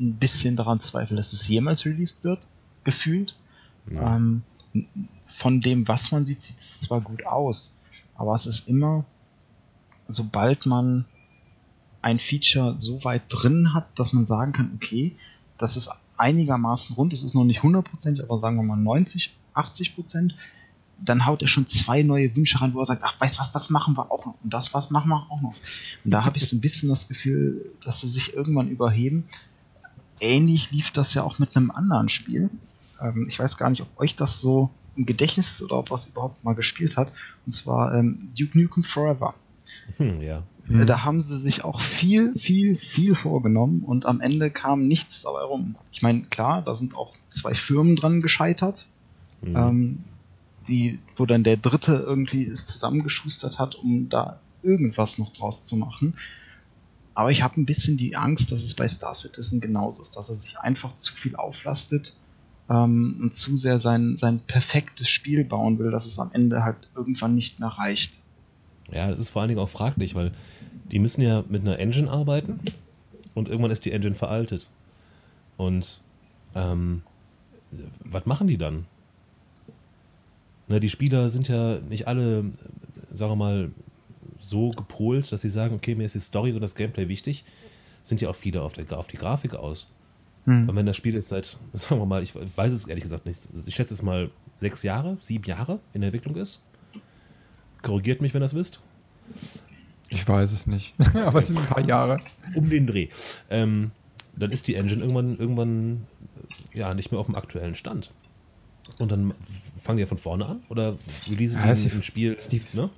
[0.00, 2.40] ein bisschen daran zweifle, dass es jemals released wird,
[2.84, 3.36] gefühlt.
[3.90, 4.16] Ja.
[4.16, 4.42] Ähm,
[5.38, 7.76] von dem, was man sieht, sieht es zwar gut aus,
[8.16, 9.04] aber es ist immer,
[10.08, 11.04] sobald man
[12.02, 15.16] ein Feature so weit drin hat, dass man sagen kann, okay,
[15.58, 20.32] das ist einigermaßen rund, es ist noch nicht 100%, aber sagen wir mal 90, 80%,
[20.98, 23.52] dann haut er schon zwei neue Wünsche rein, wo er sagt, ach, weißt du was,
[23.52, 25.54] das machen wir auch noch und das was machen wir auch noch.
[26.04, 29.24] Und da habe ich so ein bisschen das Gefühl, dass sie sich irgendwann überheben.
[30.20, 32.50] Ähnlich lief das ja auch mit einem anderen Spiel.
[33.00, 36.06] Ähm, ich weiß gar nicht, ob euch das so im Gedächtnis ist oder ob was
[36.06, 37.12] überhaupt mal gespielt hat.
[37.46, 39.34] Und zwar ähm, Duke Nukem Forever.
[39.96, 40.42] Hm, ja.
[40.66, 40.86] Mhm.
[40.86, 45.42] Da haben sie sich auch viel, viel, viel vorgenommen und am Ende kam nichts dabei
[45.42, 45.76] rum.
[45.92, 48.86] Ich meine, klar, da sind auch zwei Firmen dran gescheitert,
[49.40, 49.56] mhm.
[49.56, 50.04] ähm,
[50.68, 55.76] die, wo dann der dritte irgendwie es zusammengeschustert hat, um da irgendwas noch draus zu
[55.76, 56.14] machen.
[57.14, 60.28] Aber ich habe ein bisschen die Angst, dass es bei Star Citizen genauso ist, dass
[60.28, 62.14] er sich einfach zu viel auflastet
[62.70, 66.76] ähm, und zu sehr sein, sein perfektes Spiel bauen will, dass es am Ende halt
[66.94, 68.18] irgendwann nicht mehr reicht.
[68.92, 70.32] Ja, das ist vor allen Dingen auch fraglich, weil
[70.92, 72.60] die müssen ja mit einer Engine arbeiten
[73.34, 74.70] und irgendwann ist die Engine veraltet.
[75.56, 76.00] Und
[76.54, 77.02] ähm,
[78.04, 78.86] was machen die dann?
[80.68, 82.52] Ne, die Spieler sind ja nicht alle,
[83.12, 83.70] sagen wir mal,
[84.38, 87.44] so gepolt, dass sie sagen, okay, mir ist die Story und das Gameplay wichtig.
[88.02, 89.90] Sind ja auch viele auf, der, auf die Grafik aus.
[90.44, 90.68] Hm.
[90.68, 93.48] Und wenn das Spiel jetzt seit, sagen wir mal, ich weiß es ehrlich gesagt nicht,
[93.66, 96.60] ich schätze es mal sechs Jahre, sieben Jahre in der Entwicklung ist.
[97.82, 98.80] Korrigiert mich, wenn ihr das wisst.
[100.08, 102.18] Ich weiß es nicht, aber es sind ein paar Jahre.
[102.54, 103.08] Um den Dreh.
[103.50, 103.90] Ähm,
[104.36, 106.06] dann ist die Engine irgendwann, irgendwann
[106.72, 108.10] ja, nicht mehr auf dem aktuellen Stand.
[108.98, 109.34] Und dann
[109.80, 110.62] fangen die ja von vorne an?
[110.68, 110.96] Oder
[111.26, 112.32] releasen ja, die ein Spiel?
[112.32, 112.90] Ist die, ne?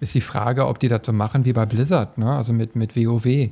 [0.00, 2.30] ist die Frage, ob die das so machen wie bei Blizzard, ne?
[2.30, 3.50] also mit, mit WoW.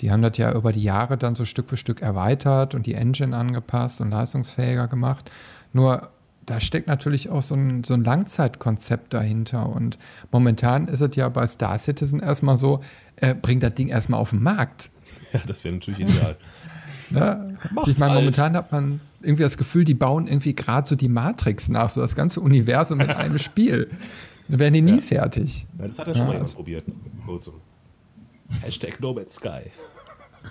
[0.00, 2.94] Die haben das ja über die Jahre dann so Stück für Stück erweitert und die
[2.94, 5.30] Engine angepasst und leistungsfähiger gemacht.
[5.72, 6.10] Nur
[6.46, 9.68] da steckt natürlich auch so ein, so ein Langzeitkonzept dahinter.
[9.68, 9.98] Und
[10.32, 12.80] momentan ist es ja bei Star Citizen erstmal so,
[13.16, 14.90] äh, bringt das Ding erstmal auf den Markt.
[15.32, 16.36] Ja, das wäre natürlich ideal.
[17.10, 17.58] ne?
[17.76, 21.08] also ich meine, momentan hat man irgendwie das Gefühl, die bauen irgendwie gerade so die
[21.08, 23.88] Matrix nach, so das ganze Universum mit einem Spiel.
[24.48, 25.00] Dann werden die nie ja.
[25.00, 25.66] fertig.
[25.78, 26.34] Ja, das hat er schon ja.
[26.34, 26.84] mal ausprobiert.
[27.26, 27.54] Also.
[28.60, 29.70] Hashtag Nomad Sky.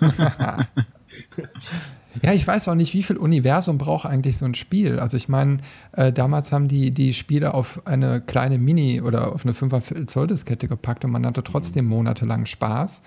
[2.22, 4.98] ja, ich weiß auch nicht, wie viel Universum braucht eigentlich so ein Spiel.
[4.98, 5.58] Also ich meine,
[5.92, 10.26] äh, damals haben die die Spiele auf eine kleine Mini- oder auf eine 5 Zoll
[10.26, 13.02] Diskette gepackt und man hatte trotzdem monatelang Spaß.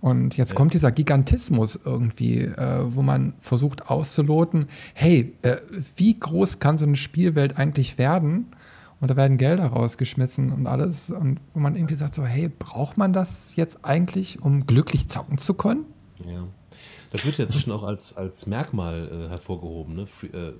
[0.00, 0.56] Und jetzt ja.
[0.56, 5.56] kommt dieser Gigantismus irgendwie, äh, wo man versucht auszuloten, hey, äh,
[5.96, 8.46] wie groß kann so eine Spielwelt eigentlich werden?
[9.00, 11.10] Und da werden Gelder rausgeschmissen und alles.
[11.10, 15.38] Und wo man irgendwie sagt so, hey, braucht man das jetzt eigentlich, um glücklich zocken
[15.38, 15.84] zu können?
[16.26, 16.46] Ja.
[17.10, 20.06] Das wird ja inzwischen auch als, als Merkmal äh, hervorgehoben, ne?
[20.06, 20.54] Free, äh, äh,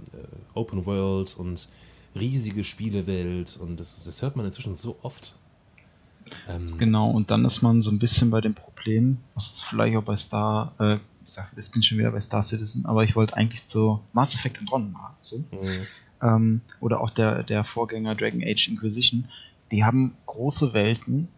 [0.54, 1.68] Open World und
[2.14, 5.36] riesige Spielewelt und das, das hört man inzwischen so oft.
[6.48, 9.96] Ähm, genau, und dann ist man so ein bisschen bei dem Problem, was ist vielleicht
[9.96, 13.04] auch bei Star, äh, ich sag, jetzt bin ich schon wieder bei Star Citizen, aber
[13.04, 15.38] ich wollte eigentlich zu Mass Effect Andromeda, so.
[15.38, 15.86] Mhm.
[16.22, 19.26] Ähm, oder auch der, der Vorgänger Dragon Age Inquisition,
[19.70, 21.28] die haben große Welten,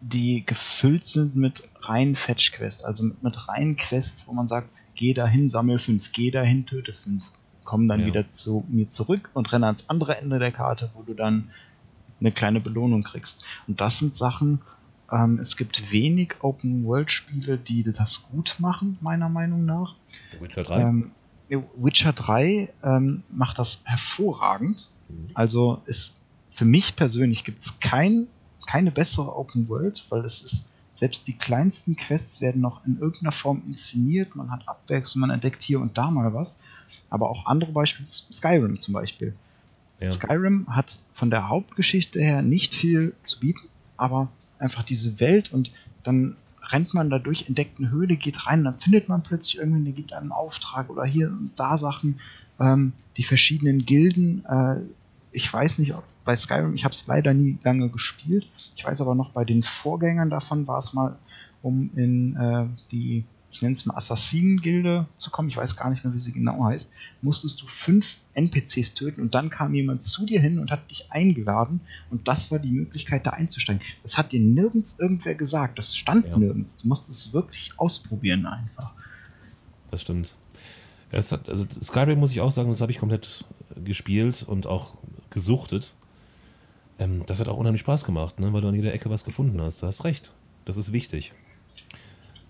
[0.00, 5.14] die gefüllt sind mit reinen Fetch-Quests, also mit, mit reinen Quests, wo man sagt, geh
[5.14, 7.22] dahin, sammel fünf, geh dahin, töte fünf,
[7.64, 8.06] komm dann ja.
[8.06, 11.50] wieder zu mir zurück und renne ans andere Ende der Karte, wo du dann
[12.22, 13.44] eine kleine Belohnung kriegst.
[13.66, 14.60] Und das sind Sachen,
[15.10, 19.94] ähm, es gibt wenig Open-World-Spiele, die das gut machen, meiner Meinung nach.
[20.40, 20.80] Witcher 3?
[20.80, 21.10] Ähm,
[21.76, 24.90] Witcher 3 ähm, macht das hervorragend.
[25.08, 25.30] Mhm.
[25.34, 26.16] Also ist
[26.54, 28.26] für mich persönlich gibt es kein,
[28.66, 33.32] keine bessere Open World, weil es ist selbst die kleinsten Quests werden noch in irgendeiner
[33.32, 34.36] Form inszeniert.
[34.36, 36.60] Man hat Abwechslung, man entdeckt hier und da mal was.
[37.10, 39.34] Aber auch andere Beispiele, Skyrim zum Beispiel.
[40.02, 40.10] Ja.
[40.10, 45.70] Skyrim hat von der Hauptgeschichte her nicht viel zu bieten, aber einfach diese Welt und
[46.02, 49.84] dann rennt man da durch, entdeckt eine Höhle, geht rein, dann findet man plötzlich irgendwie,
[49.84, 52.20] der gibt einen Auftrag oder hier und da Sachen,
[52.60, 54.44] ähm, die verschiedenen Gilden.
[54.44, 54.76] Äh,
[55.32, 58.46] ich weiß nicht, ob bei Skyrim, ich habe es leider nie lange gespielt.
[58.76, 61.16] Ich weiß aber noch, bei den Vorgängern davon war es mal,
[61.62, 66.02] um in äh, die ich nenne es mal Assassinen-Gilde zu kommen, ich weiß gar nicht
[66.04, 70.24] mehr, wie sie genau heißt, musstest du fünf NPCs töten und dann kam jemand zu
[70.24, 73.82] dir hin und hat dich eingeladen und das war die Möglichkeit, da einzusteigen.
[74.02, 76.38] Das hat dir nirgends irgendwer gesagt, das stand ja.
[76.38, 76.78] nirgends.
[76.78, 78.92] Du musst es wirklich ausprobieren einfach.
[79.90, 80.34] Das stimmt.
[81.12, 83.44] Hat, also Skyrim muss ich auch sagen, das habe ich komplett
[83.84, 84.96] gespielt und auch
[85.28, 85.94] gesuchtet.
[86.98, 88.50] Ähm, das hat auch unheimlich Spaß gemacht, ne?
[88.54, 89.82] weil du an jeder Ecke was gefunden hast.
[89.82, 90.32] Du hast recht.
[90.64, 91.34] Das ist wichtig.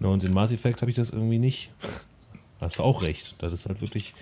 [0.03, 1.71] Na, und in Mass Effect habe ich das irgendwie nicht.
[2.61, 3.37] Hast du auch recht.
[3.38, 4.15] Das ist halt wirklich,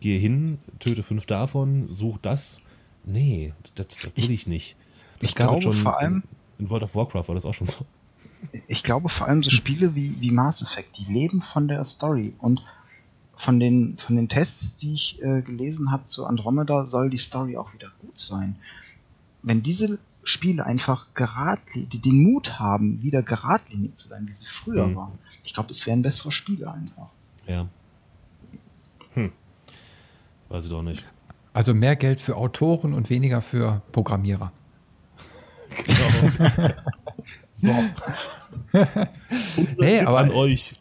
[0.00, 2.62] gehe hin, töte fünf davon, such das.
[3.04, 4.76] Nee, das, das will ich nicht.
[5.20, 6.22] Das ich glaube schon vor allem.
[6.56, 7.84] In, in World of Warcraft war das auch schon so.
[8.66, 12.32] Ich glaube vor allem so Spiele wie, wie Mass Effect, die leben von der Story.
[12.38, 12.62] Und
[13.36, 17.58] von den, von den Tests, die ich äh, gelesen habe zu Andromeda, soll die Story
[17.58, 18.56] auch wieder gut sein.
[19.42, 24.88] Wenn diese Spiele einfach geradlinig, den Mut haben, wieder geradlinig zu sein, wie sie früher
[24.88, 24.96] mhm.
[24.96, 25.18] waren.
[25.44, 27.06] Ich glaube, es wären bessere Spiele einfach.
[27.46, 27.68] Ja.
[29.14, 29.30] Hm.
[30.48, 31.04] Weiß ich doch nicht.
[31.52, 34.50] Also mehr Geld für Autoren und weniger für Programmierer.
[35.84, 36.70] genau.
[37.54, 37.68] so.
[39.80, 40.74] hey, aber, an euch.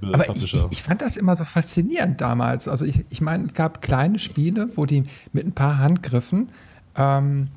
[0.00, 2.66] Äh, aber ich, ich, fand das immer so faszinierend damals.
[2.68, 6.50] Also ich, ich meine, es gab kleine Spiele, wo die mit ein paar Handgriffen
[6.96, 7.48] ähm,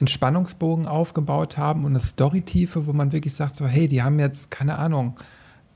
[0.00, 4.18] einen Spannungsbogen aufgebaut haben und eine Storytiefe, wo man wirklich sagt, so, hey, die haben
[4.18, 5.16] jetzt, keine Ahnung,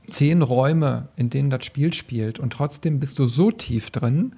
[0.09, 4.35] zehn Räume, in denen das Spiel spielt und trotzdem bist du so tief drin,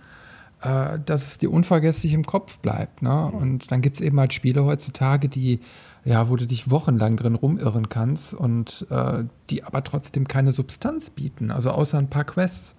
[0.62, 3.02] äh, dass es dir unvergesslich im Kopf bleibt.
[3.02, 3.32] Ne?
[3.32, 5.60] Und dann gibt es eben halt Spiele heutzutage, die,
[6.04, 11.10] ja, wo du dich wochenlang drin rumirren kannst und äh, die aber trotzdem keine Substanz
[11.10, 12.76] bieten, also außer ein paar Quests.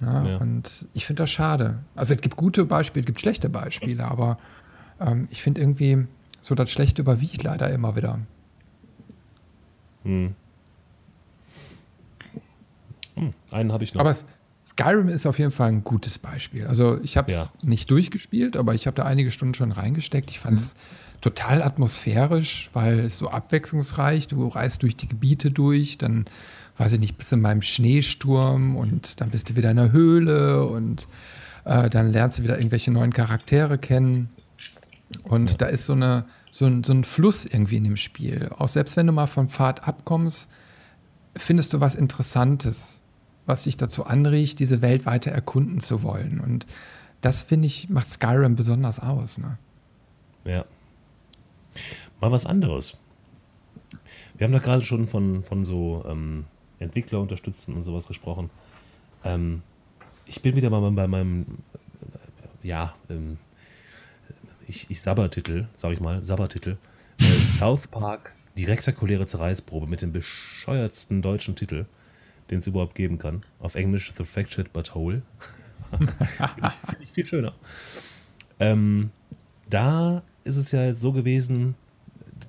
[0.00, 0.36] Ja, ja.
[0.36, 1.80] Und ich finde das schade.
[1.96, 4.38] Also es gibt gute Beispiele, es gibt schlechte Beispiele, aber
[5.00, 6.06] ähm, ich finde irgendwie,
[6.40, 8.20] so das Schlechte überwiegt leider immer wieder.
[10.04, 10.34] Hm.
[13.14, 14.00] Hm, einen habe ich noch.
[14.00, 14.14] Aber
[14.64, 16.66] Skyrim ist auf jeden Fall ein gutes Beispiel.
[16.66, 17.48] Also ich habe es ja.
[17.62, 20.30] nicht durchgespielt, aber ich habe da einige Stunden schon reingesteckt.
[20.30, 21.20] Ich fand es mhm.
[21.22, 24.28] total atmosphärisch, weil es so abwechslungsreich.
[24.28, 26.26] Du reist durch die Gebiete durch, dann
[26.76, 30.66] weiß ich nicht, bist in meinem Schneesturm und dann bist du wieder in der Höhle
[30.66, 31.08] und
[31.64, 34.28] äh, dann lernst du wieder irgendwelche neuen Charaktere kennen.
[35.24, 35.56] Und ja.
[35.58, 38.50] da ist so, eine, so, ein, so ein Fluss irgendwie in dem Spiel.
[38.58, 40.50] Auch selbst wenn du mal vom Pfad abkommst,
[41.36, 43.00] findest du was Interessantes,
[43.46, 46.40] was sich dazu anregt, diese Welt weiter erkunden zu wollen.
[46.40, 46.66] Und
[47.20, 49.38] das, finde ich, macht Skyrim besonders aus.
[49.38, 49.58] Ne?
[50.44, 50.64] Ja.
[52.20, 52.98] Mal was anderes.
[54.36, 56.44] Wir haben da gerade schon von, von so ähm,
[56.78, 58.50] Entwickler unterstützen und sowas gesprochen.
[59.24, 59.62] Ähm,
[60.26, 61.46] ich bin wieder mal bei meinem,
[62.62, 63.38] ja, ähm,
[64.68, 66.76] ich, ich Sabbertitel, sag ich mal, Sabbertitel.
[67.18, 71.86] Äh, South Park, die rektakuläre Zerreißprobe mit dem bescheuertsten deutschen Titel,
[72.50, 73.44] den es überhaupt geben kann.
[73.58, 75.22] Auf Englisch The Fractured But Whole.
[75.90, 76.14] Finde
[76.66, 77.54] ich, find ich, viel schöner.
[78.60, 79.10] Ähm,
[79.68, 81.74] da ist es ja so gewesen,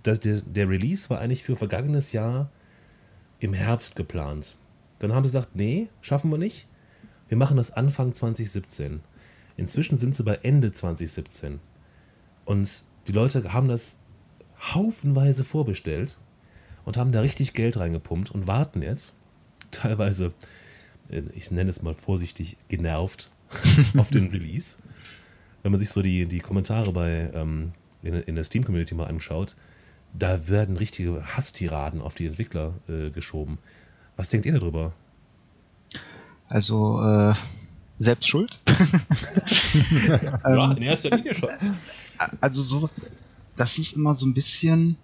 [0.03, 2.49] dass der, der Release war eigentlich für vergangenes Jahr
[3.39, 4.57] im Herbst geplant.
[4.99, 6.67] Dann haben sie gesagt, nee, schaffen wir nicht.
[7.29, 8.99] Wir machen das Anfang 2017.
[9.55, 11.59] Inzwischen sind sie bei Ende 2017.
[12.49, 13.99] Und die Leute haben das
[14.59, 16.17] haufenweise vorbestellt
[16.83, 19.15] und haben da richtig Geld reingepumpt und warten jetzt,
[19.71, 20.33] teilweise,
[21.11, 23.29] äh, ich nenne es mal vorsichtig, genervt
[23.97, 24.79] auf den Release.
[25.61, 29.55] Wenn man sich so die, die Kommentare bei ähm, in, in der Steam-Community mal anschaut,
[30.17, 33.59] da werden richtige Hasstiraden auf die Entwickler äh, geschoben.
[34.15, 34.93] Was denkt ihr darüber?
[36.47, 37.35] Also, äh,
[37.99, 38.59] selbst schuld.
[40.43, 41.49] ja, in erster Linie schon.
[42.41, 42.89] Also so,
[43.57, 44.97] das ist immer so ein bisschen.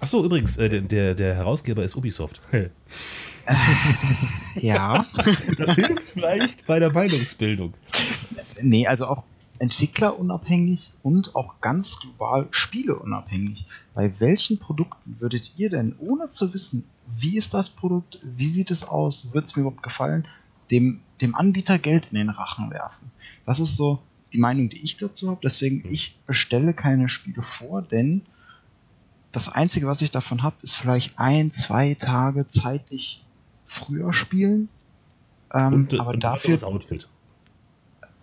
[0.00, 2.40] Achso, übrigens, äh, der, der Herausgeber ist Ubisoft.
[4.60, 5.06] ja.
[5.58, 7.74] Das hilft vielleicht bei der Meinungsbildung.
[8.60, 9.22] Nee, also auch
[9.58, 13.66] entwicklerunabhängig und auch ganz global spieleunabhängig.
[13.94, 16.84] Bei welchen Produkten würdet ihr denn, ohne zu wissen,
[17.18, 20.26] wie ist das Produkt, wie sieht es aus, wird es mir überhaupt gefallen,
[20.70, 23.10] dem, dem Anbieter Geld in den Rachen werfen?
[23.46, 24.00] Das ist so
[24.32, 25.40] die Meinung, die ich dazu habe.
[25.42, 28.22] Deswegen, ich bestelle keine Spiele vor, denn
[29.32, 33.24] das Einzige, was ich davon habe, ist vielleicht ein, zwei Tage zeitlich
[33.66, 34.68] früher spielen.
[35.52, 37.08] Ähm, und, aber und dafür das Outfit.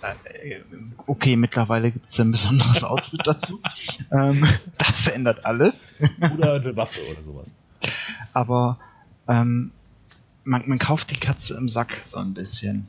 [0.02, 0.62] Äh,
[1.06, 3.60] okay, mittlerweile gibt es ein besonderes Outfit dazu.
[4.12, 5.88] ähm, das ändert alles.
[6.34, 7.56] Oder eine Waffe oder sowas.
[8.34, 8.80] Aber
[9.28, 9.72] ähm,
[10.44, 12.86] man, man kauft die Katze im Sack so ein bisschen.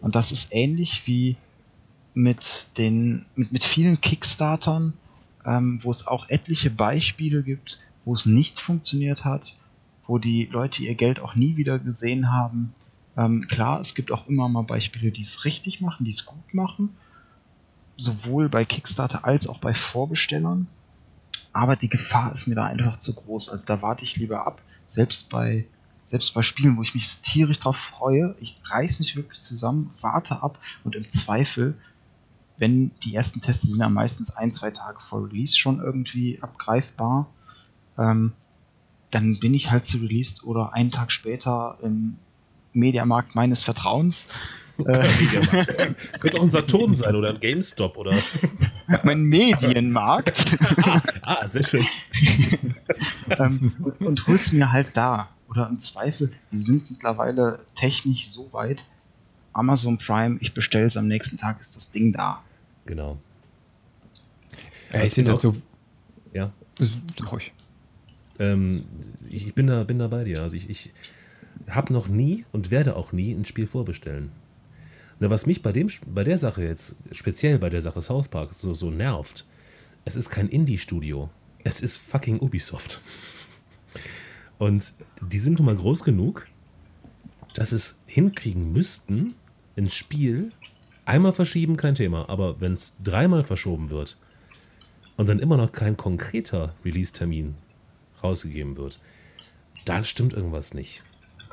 [0.00, 1.36] Und das ist ähnlich wie
[2.14, 4.94] mit den mit, mit vielen Kickstartern,
[5.44, 9.54] ähm, wo es auch etliche Beispiele gibt, wo es nicht funktioniert hat,
[10.06, 12.74] wo die Leute ihr Geld auch nie wieder gesehen haben
[13.16, 16.52] ähm, klar, es gibt auch immer mal Beispiele, die es richtig machen, die es gut
[16.52, 16.96] machen,
[17.96, 20.66] sowohl bei Kickstarter als auch bei Vorbestellern.
[21.52, 23.48] Aber die Gefahr ist mir da einfach zu groß.
[23.48, 24.60] Also da warte ich lieber ab.
[24.86, 25.64] Selbst bei,
[26.06, 30.42] selbst bei Spielen, wo ich mich tierisch drauf freue, ich reiß mich wirklich zusammen, warte
[30.42, 31.74] ab und im Zweifel,
[32.58, 37.26] wenn die ersten Tests sind ja meistens ein, zwei Tage vor Release schon irgendwie abgreifbar,
[37.98, 38.32] ähm,
[39.10, 42.16] dann bin ich halt zu Release oder einen Tag später im
[42.72, 44.28] Mediamarkt meines Vertrauens.
[44.84, 45.08] Äh,
[46.20, 48.12] Könnte auch ein Saturn sein oder ein GameStop oder.
[49.04, 50.54] mein Medienmarkt.
[50.82, 51.86] ah, ah, sehr schön.
[53.30, 55.30] ähm, und, und hol's mir halt da.
[55.48, 58.84] Oder im Zweifel, die sind mittlerweile technisch so weit.
[59.52, 62.42] Amazon Prime, ich bestelle es am nächsten Tag, ist das Ding da.
[62.84, 63.16] Genau.
[64.92, 65.56] Ja, ich sehe dazu.
[66.32, 66.52] Ja.
[67.30, 67.52] Ruhig.
[68.38, 68.82] Ähm,
[69.28, 70.42] ich bin da, bin da bei dir.
[70.42, 70.92] Also ich, ich
[71.68, 74.30] habe noch nie und werde auch nie ein Spiel vorbestellen.
[75.18, 78.52] Na, was mich bei, dem, bei der Sache jetzt, speziell bei der Sache South Park,
[78.52, 79.46] so, so nervt,
[80.04, 81.30] es ist kein Indie-Studio.
[81.64, 83.00] Es ist fucking Ubisoft.
[84.58, 86.46] Und die sind nun mal groß genug,
[87.54, 89.34] dass es hinkriegen müssten,
[89.76, 90.52] ein Spiel
[91.04, 94.18] einmal verschieben, kein Thema, aber wenn es dreimal verschoben wird
[95.16, 97.54] und dann immer noch kein konkreter Release-Termin
[98.22, 99.00] rausgegeben wird,
[99.84, 101.02] dann stimmt irgendwas nicht.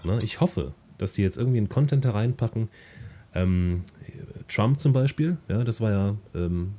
[0.04, 0.22] Ne?
[0.24, 2.70] Ich hoffe, dass die jetzt irgendwie einen Content da reinpacken.
[3.34, 3.84] Ähm,
[4.48, 6.74] Trump zum Beispiel, ja, das war ja ähm,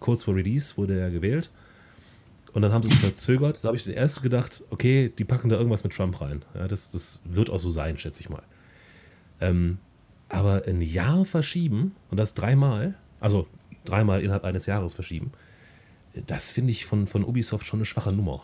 [0.00, 1.50] kurz vor Release, wurde er gewählt.
[2.52, 3.62] Und dann haben sie es verzögert.
[3.62, 6.44] Da habe ich den ersten gedacht, okay, die packen da irgendwas mit Trump rein.
[6.54, 8.42] Ja, das, das wird auch so sein, schätze ich mal.
[9.40, 9.78] Ähm,
[10.28, 13.46] aber ein Jahr verschieben und das dreimal, also
[13.84, 15.32] dreimal innerhalb eines Jahres verschieben,
[16.26, 18.42] das finde ich von, von Ubisoft schon eine schwache Nummer.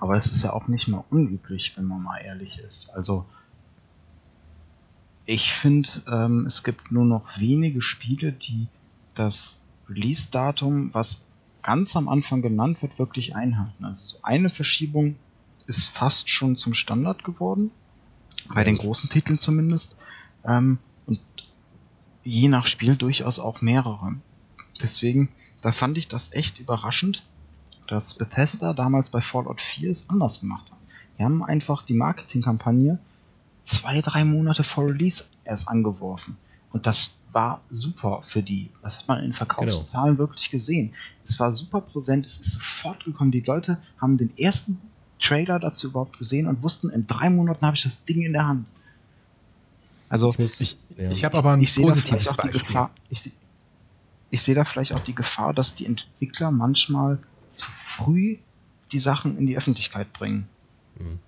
[0.00, 2.90] Aber es ist ja auch nicht mal unüblich, wenn man mal ehrlich ist.
[2.90, 3.26] Also
[5.26, 8.68] ich finde, ähm, es gibt nur noch wenige Spiele, die
[9.14, 11.25] das Release-Datum, was
[11.66, 13.84] ganz am Anfang genannt wird, wirklich einhalten.
[13.84, 15.16] Also so eine Verschiebung
[15.66, 17.72] ist fast schon zum Standard geworden,
[18.54, 19.98] bei den großen Titeln zumindest.
[20.44, 21.20] Ähm, und
[22.22, 24.14] je nach Spiel durchaus auch mehrere.
[24.80, 25.28] Deswegen,
[25.60, 27.24] da fand ich das echt überraschend,
[27.88, 30.78] dass Bethesda damals bei Fallout 4 es anders gemacht hat.
[31.18, 33.00] Die haben einfach die Marketingkampagne
[33.64, 36.36] zwei, drei Monate vor Release erst angeworfen.
[36.72, 38.70] Und das war super für die.
[38.82, 40.28] Das hat man in den Verkaufszahlen genau.
[40.28, 40.94] wirklich gesehen.
[41.24, 43.30] Es war super präsent, es ist sofort gekommen.
[43.30, 44.80] Die Leute haben den ersten
[45.20, 48.46] Trailer dazu überhaupt gesehen und wussten, in drei Monaten habe ich das Ding in der
[48.46, 48.68] Hand.
[50.08, 51.10] Also ich, ich, ja.
[51.10, 52.60] ich habe aber ein positives Beispiel.
[52.60, 53.30] Gefahr, ich,
[54.30, 57.18] ich sehe da vielleicht auch die Gefahr, dass die Entwickler manchmal
[57.50, 58.38] zu früh
[58.92, 60.48] die Sachen in die Öffentlichkeit bringen.
[60.98, 61.18] Mhm.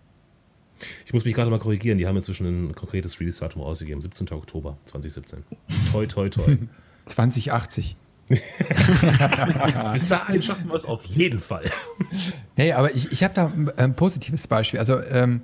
[1.04, 4.30] Ich muss mich gerade mal korrigieren, die haben inzwischen ein konkretes Release-Datum ausgegeben, 17.
[4.32, 5.44] Oktober 2017.
[5.90, 6.56] Toi, toi, toi.
[7.06, 7.96] 2080.
[8.28, 11.70] Bis dahin schaffen wir es auf jeden Fall.
[12.56, 14.78] Nee, aber ich, ich habe da ein, ein, positives Beispiel.
[14.78, 15.40] Also ähm,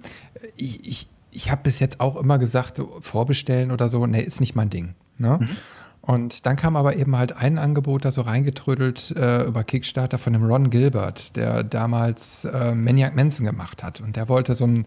[0.57, 4.40] ich, ich, ich habe bis jetzt auch immer gesagt, so vorbestellen oder so, nee, ist
[4.40, 4.94] nicht mein Ding.
[5.16, 5.38] Ne?
[5.40, 5.49] Mhm.
[6.03, 10.35] Und dann kam aber eben halt ein Angebot da so reingetrödelt äh, über Kickstarter von
[10.35, 14.03] dem Ron Gilbert, der damals äh, Maniac Manson gemacht hat.
[14.03, 14.85] Und der wollte so ein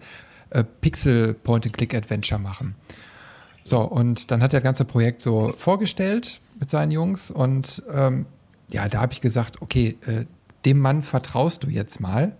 [0.49, 2.75] äh, Pixel Point-and-Click-Adventure machen.
[3.63, 7.31] So, und dann hat er das ganze Projekt so vorgestellt mit seinen Jungs.
[7.31, 8.25] Und ähm,
[8.71, 10.25] ja, da habe ich gesagt, okay, äh,
[10.65, 12.35] dem Mann vertraust du jetzt mal.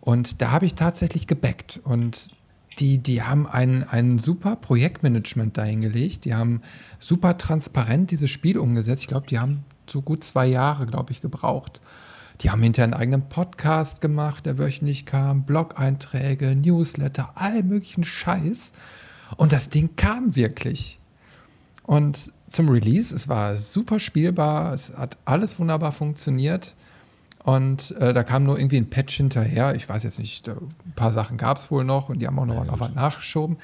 [0.00, 1.80] Und da habe ich tatsächlich gebackt.
[1.82, 2.30] Und
[2.78, 6.24] die, die haben ein, ein super Projektmanagement dahingelegt.
[6.24, 6.62] Die haben
[6.98, 9.02] super transparent dieses Spiel umgesetzt.
[9.02, 11.80] Ich glaube, die haben so gut zwei Jahre, glaube ich, gebraucht.
[12.40, 18.72] Die haben hinterher einen eigenen Podcast gemacht, der wöchentlich kam, Blog-Einträge, Newsletter, all möglichen Scheiß.
[19.36, 21.00] Und das Ding kam wirklich.
[21.82, 26.76] Und zum Release, es war super spielbar, es hat alles wunderbar funktioniert.
[27.44, 29.74] Und äh, da kam nur irgendwie ein Patch hinterher.
[29.74, 32.46] Ich weiß jetzt nicht, ein paar Sachen gab es wohl noch und die haben auch
[32.46, 33.56] noch, ja, noch was nachgeschoben.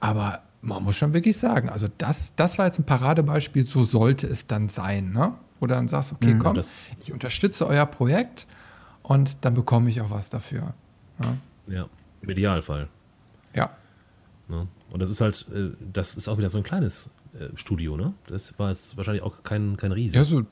[0.00, 4.26] Aber man muss schon wirklich sagen, also das, das war jetzt ein Paradebeispiel, so sollte
[4.26, 5.34] es dann sein, ne?
[5.62, 8.48] Wo du dann sagst, okay, mhm, komm, ich unterstütze euer Projekt
[9.04, 10.74] und dann bekomme ich auch was dafür.
[11.20, 11.38] Ne?
[11.68, 11.86] Ja,
[12.20, 12.88] im Idealfall.
[13.54, 13.70] Ja.
[14.48, 14.66] Ne?
[14.90, 18.12] Und das ist halt, äh, das ist auch wieder so ein kleines äh, Studio, ne?
[18.26, 20.16] Das war jetzt wahrscheinlich auch kein, kein Riesen.
[20.16, 20.42] Ja, so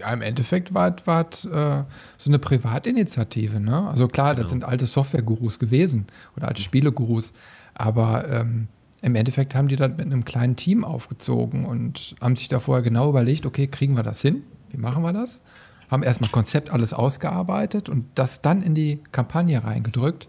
[0.00, 0.96] ja, im Endeffekt war
[1.30, 1.84] es äh,
[2.16, 3.60] so eine Privatinitiative.
[3.60, 3.86] Ne?
[3.90, 4.40] Also klar, genau.
[4.40, 7.34] das sind alte Software-Gurus gewesen oder alte Spiele-Gurus,
[7.74, 8.68] aber ähm,
[9.06, 12.82] im Endeffekt haben die das mit einem kleinen Team aufgezogen und haben sich da vorher
[12.82, 14.42] genau überlegt, okay, kriegen wir das hin?
[14.70, 15.42] Wie machen wir das?
[15.88, 20.26] Haben erstmal Konzept alles ausgearbeitet und das dann in die Kampagne reingedrückt.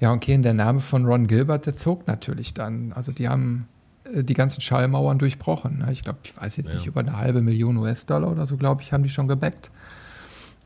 [0.00, 2.92] Ja, okay, der Name von Ron Gilbert, der zog natürlich dann.
[2.92, 3.68] Also die haben
[4.12, 5.78] äh, die ganzen Schallmauern durchbrochen.
[5.78, 5.92] Ne?
[5.92, 6.74] Ich glaube, ich weiß jetzt ja.
[6.74, 9.70] nicht, über eine halbe Million US-Dollar oder so, glaube ich, haben die schon gebackt.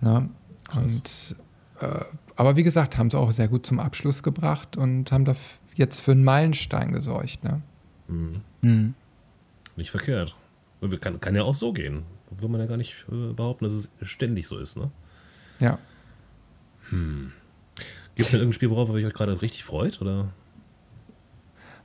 [0.01, 0.31] Ne?
[0.75, 1.37] Und,
[1.81, 1.87] äh,
[2.35, 5.35] aber wie gesagt, haben sie auch sehr gut zum Abschluss gebracht und haben da
[5.75, 7.45] jetzt für einen Meilenstein gesorgt.
[7.45, 7.63] Ne?
[8.09, 8.33] Mhm.
[8.63, 8.95] Mhm.
[9.77, 10.35] Nicht verkehrt.
[11.01, 12.03] Kann, kann ja auch so gehen.
[12.31, 14.77] Will man ja gar nicht äh, behaupten, dass es ständig so ist.
[14.77, 14.91] Ne?
[15.61, 15.79] Ja.
[16.91, 17.33] Hm.
[18.15, 20.01] Gibt es denn irgendein Spiel, worauf ihr euch gerade richtig freut?
[20.01, 20.33] Oder?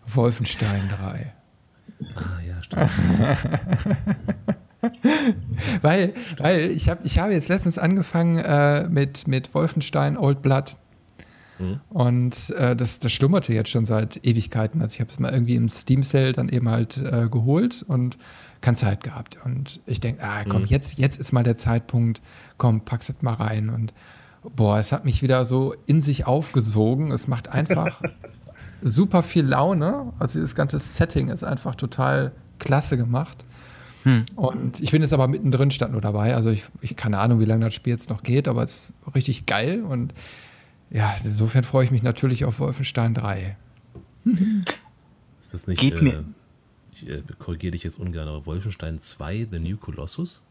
[0.05, 1.33] Wolfenstein 3.
[2.15, 2.89] Ah, ja, stimmt.
[5.81, 10.75] weil, weil ich habe ich hab jetzt letztens angefangen äh, mit, mit Wolfenstein Old Blood.
[11.59, 11.79] Mhm.
[11.89, 14.81] Und äh, das, das schlummerte jetzt schon seit Ewigkeiten.
[14.81, 18.17] Also ich habe es mal irgendwie im Steam Sale dann eben halt äh, geholt und
[18.61, 19.37] keine Zeit gehabt.
[19.43, 20.67] Und ich denke, ah komm, mhm.
[20.67, 22.21] jetzt, jetzt ist mal der Zeitpunkt,
[22.57, 23.69] komm, pack's es mal rein.
[23.69, 23.93] Und
[24.55, 27.11] boah, es hat mich wieder so in sich aufgesogen.
[27.11, 28.01] Es macht einfach
[28.81, 30.13] super viel Laune.
[30.19, 33.43] Also das ganze Setting ist einfach total klasse gemacht.
[34.03, 34.25] Hm.
[34.35, 36.35] Und ich bin jetzt aber mittendrin stand nur dabei.
[36.35, 39.15] Also ich, ich keine Ahnung, wie lange das Spiel jetzt noch geht, aber es ist
[39.15, 39.83] richtig geil.
[39.83, 40.13] Und
[40.89, 43.57] ja, insofern freue ich mich natürlich auf Wolfenstein 3.
[45.39, 46.23] Ist das nicht, äh,
[46.91, 50.43] ich äh, korrigiere dich jetzt ungern, aber Wolfenstein 2, The New Colossus?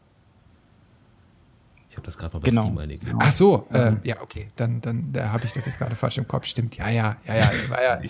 [1.89, 2.63] Ich habe das gerade mal bei genau.
[2.63, 3.19] Steam eingegeben.
[3.23, 4.51] Ach so, äh, ja, okay.
[4.57, 6.45] Dann, dann da habe ich das jetzt gerade falsch im Kopf.
[6.45, 7.51] Stimmt, ja, ja, ja, ja.
[7.71, 8.01] War ja,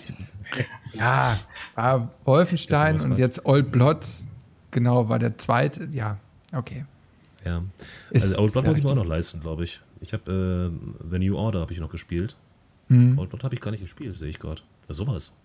[0.93, 1.39] ja,
[1.75, 4.05] war Wolfenstein und jetzt Old Blood,
[4.71, 5.87] genau, war der zweite.
[5.91, 6.17] Ja,
[6.53, 6.85] okay.
[7.45, 7.63] Ja,
[8.13, 9.79] also ist, Old Blood muss ich mir auch noch leisten, glaube ich.
[10.01, 12.35] Ich habe äh, The New Order habe ich noch gespielt.
[12.87, 13.17] Mhm.
[13.17, 14.61] Old Blood habe ich gar nicht gespielt, sehe ich gerade.
[14.89, 15.35] Sowas.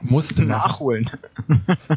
[0.00, 1.10] Musste nachholen.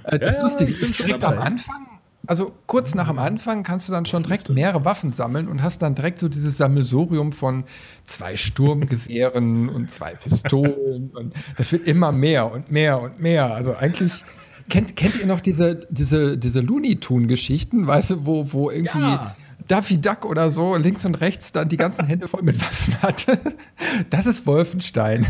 [0.03, 3.93] Äh, das ja, Lustige ist direkt am Anfang also kurz nach dem Anfang kannst du
[3.93, 7.63] dann schon direkt mehrere Waffen sammeln und hast dann direkt so dieses Sammelsurium von
[8.03, 13.53] zwei Sturmgewehren und zwei Pistolen und das wird immer mehr und mehr und mehr.
[13.53, 14.23] Also eigentlich
[14.69, 19.35] kennt, kennt ihr noch diese, diese, diese Looney Tunes-Geschichten, weißt du, wo, wo irgendwie ja.
[19.67, 23.39] Daffy Duck oder so links und rechts dann die ganzen Hände voll mit Waffen hatte?
[24.09, 25.27] Das ist Wolfenstein.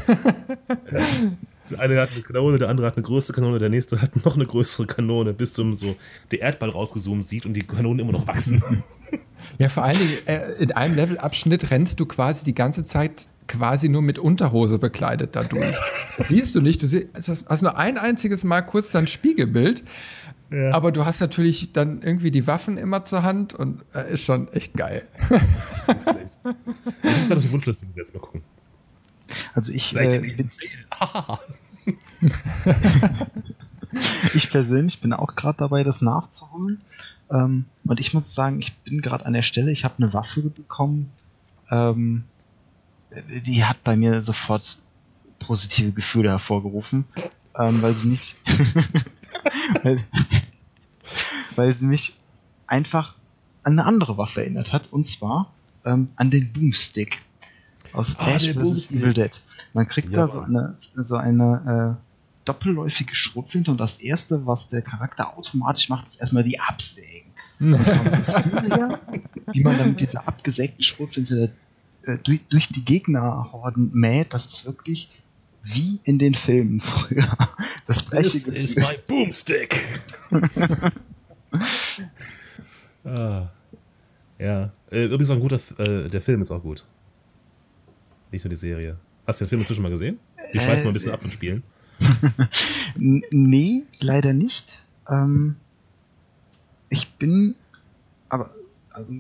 [0.92, 1.00] Ja.
[1.70, 4.36] Der eine hat eine Kanone, der andere hat eine größere Kanone, der nächste hat noch
[4.36, 5.96] eine größere Kanone, bis zum so
[6.32, 8.64] der Erdball rausgezoomt sieht und die Kanonen immer noch wachsen.
[9.60, 13.88] Ja, vor allen Dingen äh, in einem Levelabschnitt rennst du quasi die ganze Zeit quasi
[13.88, 15.76] nur mit Unterhose bekleidet dadurch.
[16.20, 17.08] Siehst du nicht, du siehst,
[17.48, 19.84] hast nur ein einziges Mal kurz dein Spiegelbild,
[20.52, 20.72] ja.
[20.74, 24.48] aber du hast natürlich dann irgendwie die Waffen immer zur Hand und äh, ist schon
[24.50, 25.08] echt geil.
[27.04, 28.44] ich das Wunschliste jetzt mal gucken.
[29.54, 29.96] Also ich.
[29.96, 30.22] Äh,
[34.34, 36.82] ich persönlich bin auch gerade dabei, das nachzuholen.
[37.30, 40.42] Ähm, und ich muss sagen, ich bin gerade an der Stelle, ich habe eine Waffe
[40.42, 41.12] bekommen,
[41.70, 42.24] ähm,
[43.46, 44.78] die hat bei mir sofort
[45.40, 47.06] positive Gefühle hervorgerufen,
[47.58, 48.36] ähm, weil sie mich,
[49.84, 50.04] weil,
[51.56, 52.16] weil, sie mich
[52.68, 53.16] einfach
[53.64, 55.52] an eine andere Waffe erinnert hat, und zwar
[55.86, 57.22] ähm, an den Boomstick
[57.94, 58.92] aus ah, Ash vs.
[58.92, 59.42] Evil Dead.
[59.74, 64.70] Man kriegt ja, da so eine, so eine äh, doppelläufige Schrotflinte und das erste, was
[64.70, 67.32] der Charakter automatisch macht, ist erstmal die absägen.
[67.60, 71.52] wie man dann mit dieser abgesägten Schrotflinte
[72.04, 75.10] äh, durch, durch die Gegnerhorden mäht, das ist wirklich
[75.74, 77.38] wie in den Filmen früher.
[77.88, 79.82] Das This is my boomstick.
[83.06, 83.48] ah.
[84.38, 86.84] Ja, äh, übrigens auch ein guter, äh, der Film ist auch gut.
[88.30, 88.98] Nicht nur die Serie.
[89.26, 90.20] Hast du den Film inzwischen mal gesehen?
[90.52, 91.64] Wir schweifen mal ein bisschen ab von Spielen.
[92.98, 94.84] nee, leider nicht.
[95.10, 95.56] Ähm,
[96.90, 97.56] ich bin,
[98.30, 98.52] aber
[98.92, 99.12] also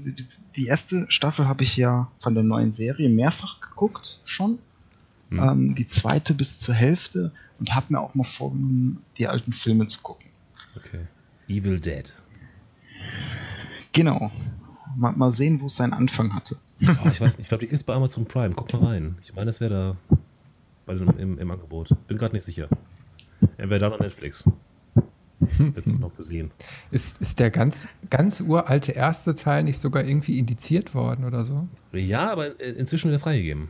[0.55, 4.59] die erste Staffel habe ich ja von der neuen Serie mehrfach geguckt schon.
[5.29, 5.39] Hm.
[5.39, 9.87] Ähm, die zweite bis zur Hälfte und habe mir auch mal vorgenommen, die alten Filme
[9.87, 10.29] zu gucken.
[10.75, 11.07] Okay.
[11.47, 12.13] Evil Dead.
[13.93, 14.31] Genau.
[14.95, 16.57] Mal, mal sehen, wo es seinen Anfang hatte.
[16.81, 18.53] Oh, ich weiß nicht, ich glaube, die gibt es bei Amazon Prime.
[18.55, 19.15] Guck mal rein.
[19.21, 20.17] Ich meine, das wäre da
[20.85, 21.89] bei dem, im, im Angebot.
[22.07, 22.69] Bin gerade nicht sicher.
[23.57, 24.47] Entweder da noch Netflix.
[25.75, 26.51] Jetzt noch gesehen.
[26.91, 31.67] Ist, ist der ganz, ganz uralte erste Teil nicht sogar irgendwie indiziert worden oder so?
[31.91, 33.69] Ja, aber inzwischen wieder freigegeben.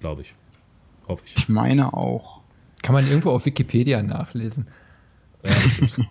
[0.00, 0.34] Glaube ich.
[1.08, 1.36] Hoffe ich.
[1.36, 2.40] Ich meine auch.
[2.82, 4.68] Kann man irgendwo auf Wikipedia nachlesen.
[5.42, 5.98] Ja, stimmt.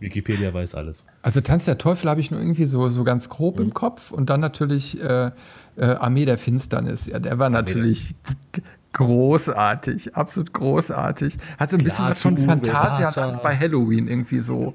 [0.00, 1.04] Wikipedia weiß alles.
[1.22, 3.66] Also Tanz der Teufel habe ich nur irgendwie so, so ganz grob mhm.
[3.66, 5.30] im Kopf und dann natürlich äh,
[5.76, 7.06] äh, Armee der Finsternis.
[7.06, 8.14] Ja, der war natürlich
[8.92, 11.36] großartig, absolut großartig.
[11.58, 14.74] Hat so ein bisschen was von Fantasia bei Halloween irgendwie so.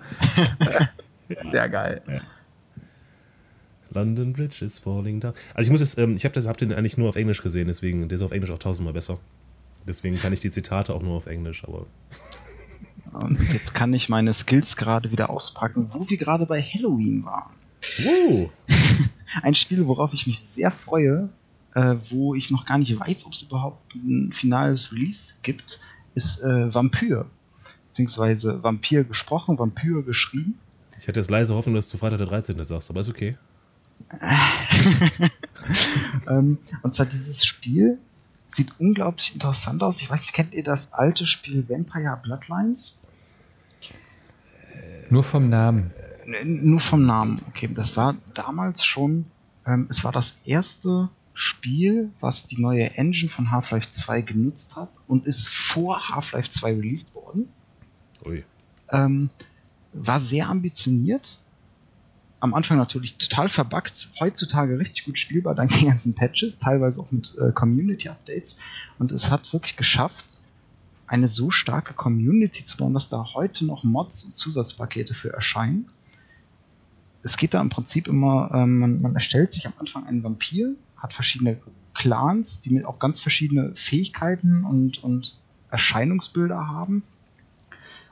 [1.52, 2.02] Sehr geil.
[2.08, 2.22] Ja.
[3.94, 5.34] London Bridge is falling down.
[5.54, 8.08] Also ich muss jetzt, ähm, ich habe hab den eigentlich nur auf Englisch gesehen, deswegen,
[8.08, 9.20] der ist auf Englisch auch tausendmal besser.
[9.88, 11.86] Deswegen kann ich die Zitate auch nur auf Englisch, aber
[13.14, 17.52] und jetzt kann ich meine Skills gerade wieder auspacken, wo wir gerade bei Halloween waren.
[18.06, 18.50] Uh.
[19.42, 21.30] Ein Spiel, worauf ich mich sehr freue,
[21.74, 25.80] äh, wo ich noch gar nicht weiß, ob es überhaupt ein finales Release gibt,
[26.14, 27.26] ist äh, Vampyr.
[27.90, 30.60] Beziehungsweise Vampir gesprochen, Vampyr geschrieben.
[31.00, 32.64] Ich hätte jetzt leise Hoffnung, dass du Freitag der 13.
[32.64, 33.38] sagst, aber ist okay.
[36.30, 38.00] ähm, und zwar dieses Spiel
[38.50, 40.02] sieht unglaublich interessant aus.
[40.02, 42.98] Ich weiß nicht, kennt ihr das alte Spiel Vampire Bloodlines?
[45.10, 45.92] Nur vom Namen.
[46.26, 47.70] Äh, nur vom Namen, okay.
[47.74, 49.26] Das war damals schon,
[49.66, 54.90] ähm, es war das erste Spiel, was die neue Engine von Half-Life 2 genutzt hat
[55.08, 57.50] und ist vor Half-Life 2 released worden.
[58.26, 58.44] Ui.
[58.90, 59.30] Ähm,
[59.94, 61.40] war sehr ambitioniert.
[62.44, 67.10] Am Anfang natürlich total verbuggt, heutzutage richtig gut spielbar, dank den ganzen Patches, teilweise auch
[67.10, 68.58] mit äh, Community-Updates.
[69.00, 70.42] Und es hat wirklich geschafft,
[71.08, 75.86] eine so starke Community zu bauen, dass da heute noch Mods und Zusatzpakete für erscheinen.
[77.22, 80.76] Es geht da im Prinzip immer, ähm, man, man, erstellt sich am Anfang einen Vampir,
[80.98, 81.62] hat verschiedene
[81.94, 85.38] Clans, die auch ganz verschiedene Fähigkeiten und, und
[85.72, 87.04] Erscheinungsbilder haben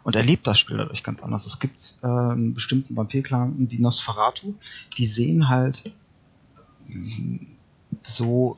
[0.03, 1.45] und erlebt das Spiel dadurch ganz anders.
[1.45, 4.55] Es gibt äh, einen bestimmten Vampir-Clan, die Nosferatu,
[4.97, 5.91] die sehen halt
[8.03, 8.57] so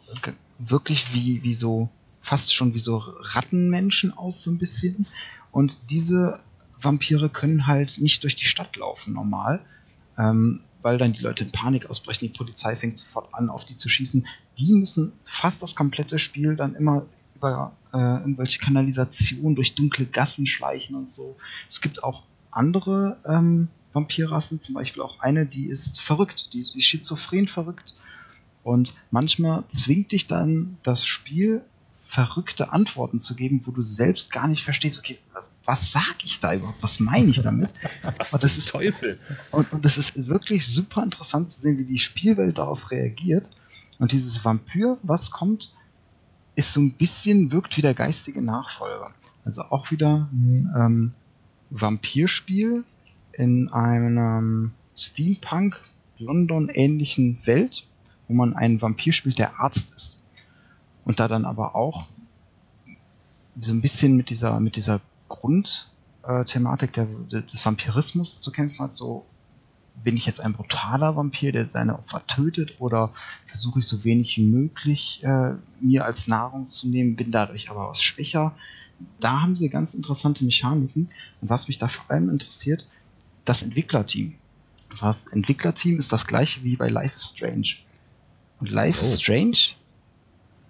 [0.59, 1.89] wirklich wie, wie so
[2.21, 5.05] fast schon wie so Rattenmenschen aus, so ein bisschen.
[5.51, 6.39] Und diese
[6.81, 9.59] Vampire können halt nicht durch die Stadt laufen, normal.
[10.17, 13.77] Ähm, weil dann die Leute in Panik ausbrechen, die Polizei fängt sofort an, auf die
[13.77, 14.27] zu schießen.
[14.57, 17.05] Die müssen fast das komplette Spiel dann immer
[17.43, 21.35] über äh, irgendwelche Kanalisationen durch dunkle Gassen schleichen und so.
[21.67, 26.81] Es gibt auch andere ähm, Vampirrassen, zum Beispiel auch eine, die ist verrückt, die ist
[26.81, 27.95] schizophren verrückt.
[28.63, 31.61] Und manchmal zwingt dich dann das Spiel
[32.07, 35.19] verrückte Antworten zu geben, wo du selbst gar nicht verstehst, okay,
[35.65, 36.81] was sag ich da überhaupt?
[36.81, 37.69] Was meine ich damit?
[38.17, 39.19] was und das ist Teufel.
[39.51, 43.49] Und, und das ist wirklich super interessant zu sehen, wie die Spielwelt darauf reagiert.
[43.99, 45.73] Und dieses Vampir, was kommt,
[46.55, 49.11] ist so ein bisschen, wirkt wie der geistige Nachfolger.
[49.45, 51.13] Also auch wieder ein ähm,
[51.69, 52.83] Vampirspiel
[53.33, 55.79] in einem Steampunk
[56.19, 57.87] London ähnlichen Welt,
[58.27, 60.21] wo man einen Vampir spielt, der Arzt ist.
[61.05, 62.07] Und da dann aber auch
[63.59, 67.07] so ein bisschen mit dieser, mit dieser Grundthematik der,
[67.41, 69.25] des Vampirismus zu kämpfen hat, so
[69.95, 73.13] bin ich jetzt ein brutaler Vampir, der seine Opfer tötet, oder
[73.47, 77.89] versuche ich so wenig wie möglich äh, mir als Nahrung zu nehmen, bin dadurch aber
[77.89, 78.55] was schwächer.
[79.19, 81.09] Da haben sie ganz interessante Mechaniken.
[81.41, 82.87] Und was mich da vor allem interessiert,
[83.45, 84.35] das Entwicklerteam.
[84.89, 87.69] Das heißt, Entwicklerteam ist das gleiche wie bei Life is Strange.
[88.59, 89.19] Und Life is Oh.
[89.21, 89.57] Strange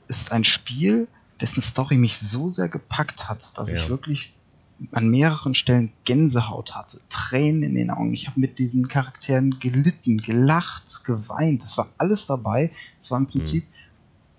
[0.08, 1.08] ist ein Spiel,
[1.42, 3.84] dessen Story mich so sehr gepackt hat, dass Ja.
[3.84, 4.34] ich wirklich
[4.92, 8.14] an mehreren Stellen Gänsehaut hatte, Tränen in den Augen.
[8.14, 11.64] Ich habe mit diesen Charakteren gelitten, gelacht, geweint.
[11.64, 12.72] Das war alles dabei.
[13.02, 13.64] Es war im Prinzip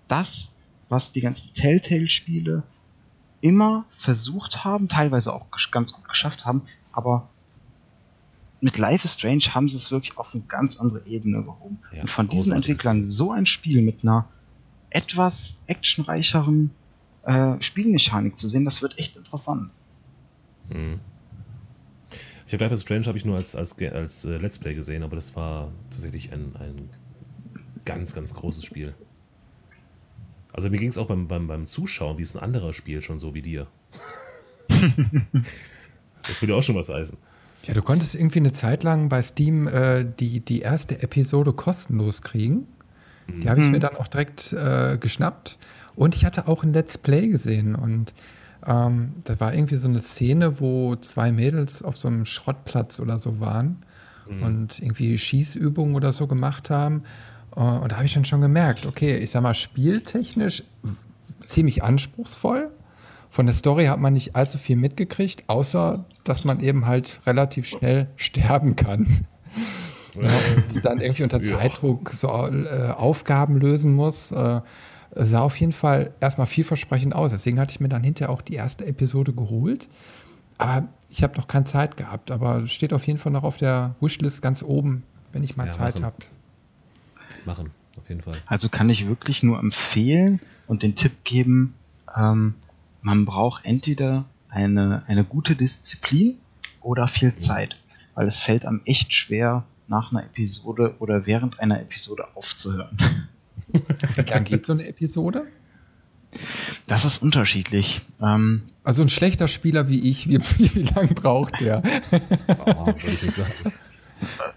[0.07, 0.51] das,
[0.89, 2.63] was die ganzen Telltale-Spiele
[3.41, 7.29] immer versucht haben, teilweise auch ganz gut geschafft haben, aber
[8.61, 11.77] mit Life is Strange haben sie es wirklich auf eine ganz andere Ebene gehoben.
[11.93, 14.27] Ja, Und von diesen Entwicklern so ein Spiel mit einer
[14.89, 16.71] etwas actionreicheren
[17.23, 19.69] äh, Spielmechanik zu sehen, das wird echt interessant.
[20.69, 20.99] Mhm.
[22.47, 25.03] Ich habe Life is Strange habe ich nur als, als, als äh, Let's Play gesehen,
[25.03, 26.89] aber das war tatsächlich ein, ein
[27.85, 28.93] ganz, ganz großes Spiel.
[30.53, 33.19] Also mir ging es auch beim, beim, beim Zuschauen, wie es ein anderer spielt, schon
[33.19, 33.67] so wie dir.
[36.27, 37.17] das würde auch schon was heißen.
[37.63, 42.21] Ja, du konntest irgendwie eine Zeit lang bei Steam äh, die, die erste Episode kostenlos
[42.21, 42.67] kriegen.
[43.27, 45.57] Die habe ich mir dann auch direkt äh, geschnappt.
[45.95, 47.73] Und ich hatte auch ein Let's Play gesehen.
[47.73, 48.13] Und
[48.67, 53.19] ähm, da war irgendwie so eine Szene, wo zwei Mädels auf so einem Schrottplatz oder
[53.19, 53.83] so waren
[54.41, 57.03] und irgendwie Schießübungen oder so gemacht haben.
[57.55, 60.63] Äh, und da habe ich dann schon gemerkt, okay, ich sag mal, spieltechnisch
[61.45, 62.71] ziemlich anspruchsvoll.
[63.29, 67.65] Von der Story hat man nicht allzu viel mitgekriegt, außer dass man eben halt relativ
[67.67, 69.25] schnell sterben kann.
[70.19, 71.41] Ja, und dann irgendwie unter.
[71.41, 74.31] Zeitdruck so äh, Aufgaben lösen muss.
[74.31, 74.61] Äh,
[75.15, 77.31] sah auf jeden Fall erstmal vielversprechend aus.
[77.31, 79.87] Deswegen hatte ich mir dann hinterher auch die erste Episode geholt.
[80.57, 82.31] Aber ich habe noch keine Zeit gehabt.
[82.31, 85.71] Aber steht auf jeden Fall noch auf der Wishlist ganz oben, wenn ich mal Ja,
[85.71, 86.17] Zeit habe.
[87.45, 88.41] Machen, auf jeden Fall.
[88.45, 91.75] Also kann ich wirklich nur empfehlen und den Tipp geben,
[92.15, 92.55] ähm,
[93.01, 96.37] man braucht entweder eine, eine gute Disziplin
[96.81, 97.75] oder viel Zeit,
[98.15, 103.27] weil es fällt einem echt schwer, nach einer Episode oder während einer Episode aufzuhören.
[103.67, 105.47] Wie lang geht so eine Episode?
[106.87, 108.01] Das ist unterschiedlich.
[108.21, 111.81] Ähm, Also ein schlechter Spieler wie ich, wie, wie, wie lang braucht der?
[112.65, 113.31] Oh, ich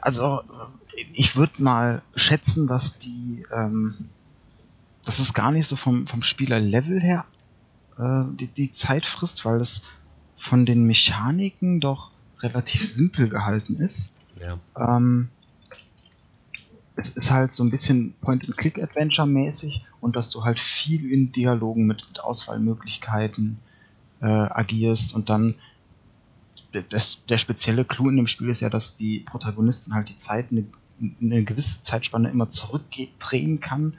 [0.00, 0.40] also
[1.12, 3.94] ich würde mal schätzen, dass die, ähm,
[5.04, 7.24] das ist gar nicht so vom, vom Spielerlevel her
[7.98, 9.82] äh, die, die Zeit frisst, weil es
[10.40, 14.12] von den Mechaniken doch relativ simpel gehalten ist.
[14.40, 14.58] Ja.
[14.76, 15.28] Ähm,
[16.98, 22.04] es ist halt so ein bisschen Point-and-Click-Adventure-mäßig und dass du halt viel in Dialogen mit,
[22.08, 23.58] mit Auswahlmöglichkeiten
[24.20, 25.54] äh, agierst und dann
[26.90, 30.46] das, der spezielle Clou in dem Spiel ist ja, dass die Protagonistin halt die Zeit,
[30.50, 30.64] eine,
[31.20, 33.94] eine gewisse Zeitspanne immer zurückdrehen kann.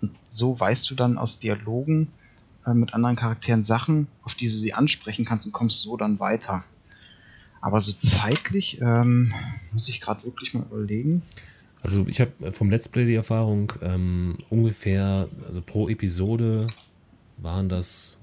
[0.00, 2.08] Und so weißt du dann aus Dialogen
[2.64, 6.20] äh, mit anderen Charakteren Sachen, auf die du sie ansprechen kannst und kommst so dann
[6.20, 6.64] weiter.
[7.60, 9.34] Aber so zeitlich ähm,
[9.72, 11.22] muss ich gerade wirklich mal überlegen.
[11.86, 16.66] Also ich habe vom Let's Play die Erfahrung, ähm, ungefähr, also pro Episode
[17.36, 18.18] waren das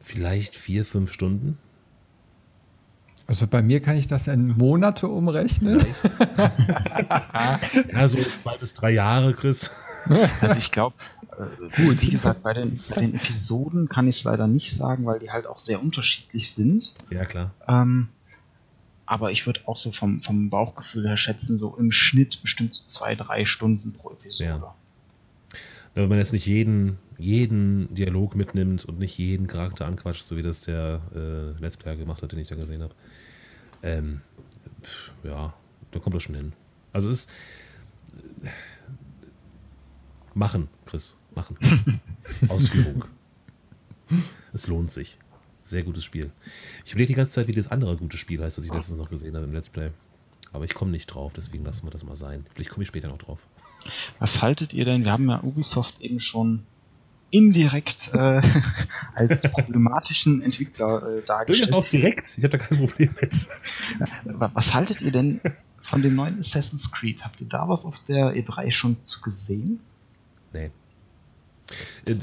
[0.00, 1.56] vielleicht vier, fünf Stunden.
[3.26, 5.82] Also bei mir kann ich das in Monate umrechnen.
[7.92, 9.74] Ja, so zwei bis drei Jahre, Chris.
[10.40, 10.96] Also ich glaube,
[11.38, 12.02] äh, Gut.
[12.02, 15.30] wie gesagt, bei den, bei den Episoden kann ich es leider nicht sagen, weil die
[15.30, 16.92] halt auch sehr unterschiedlich sind.
[17.10, 17.52] Ja, klar.
[17.66, 18.08] Ähm,
[19.12, 23.14] aber ich würde auch so vom, vom Bauchgefühl her schätzen, so im Schnitt bestimmt zwei,
[23.14, 24.44] drei Stunden pro Episode.
[24.48, 24.74] Ja.
[25.94, 30.42] Wenn man jetzt nicht jeden, jeden Dialog mitnimmt und nicht jeden Charakter anquatscht, so wie
[30.42, 32.94] das der äh, Let's Player gemacht hat, den ich da gesehen habe,
[33.82, 34.22] ähm,
[34.80, 35.52] pf, ja,
[35.90, 36.54] da kommt das schon hin.
[36.94, 37.32] Also es ist
[38.44, 38.48] äh,
[40.32, 41.58] machen, Chris, machen.
[42.48, 43.04] Ausführung.
[44.54, 45.18] es lohnt sich.
[45.62, 46.30] Sehr gutes Spiel.
[46.84, 49.08] Ich überlege die ganze Zeit, wie das andere gute Spiel heißt, das ich letztens noch
[49.10, 49.90] gesehen habe im Let's Play.
[50.52, 52.44] Aber ich komme nicht drauf, deswegen lassen wir das mal sein.
[52.54, 53.46] Vielleicht komme ich später noch drauf.
[54.18, 55.04] Was haltet ihr denn?
[55.04, 56.64] Wir haben ja Ubisoft eben schon
[57.30, 58.42] indirekt äh,
[59.14, 61.72] als problematischen Entwickler äh, Durchaus dargestellt.
[61.72, 62.34] auch direkt.
[62.36, 63.48] Ich habe da kein Problem mit.
[64.24, 65.40] Wa- Was haltet ihr denn
[65.80, 67.24] von dem neuen Assassin's Creed?
[67.24, 69.80] Habt ihr da was auf der E3 schon zu gesehen?
[70.52, 70.70] Nee.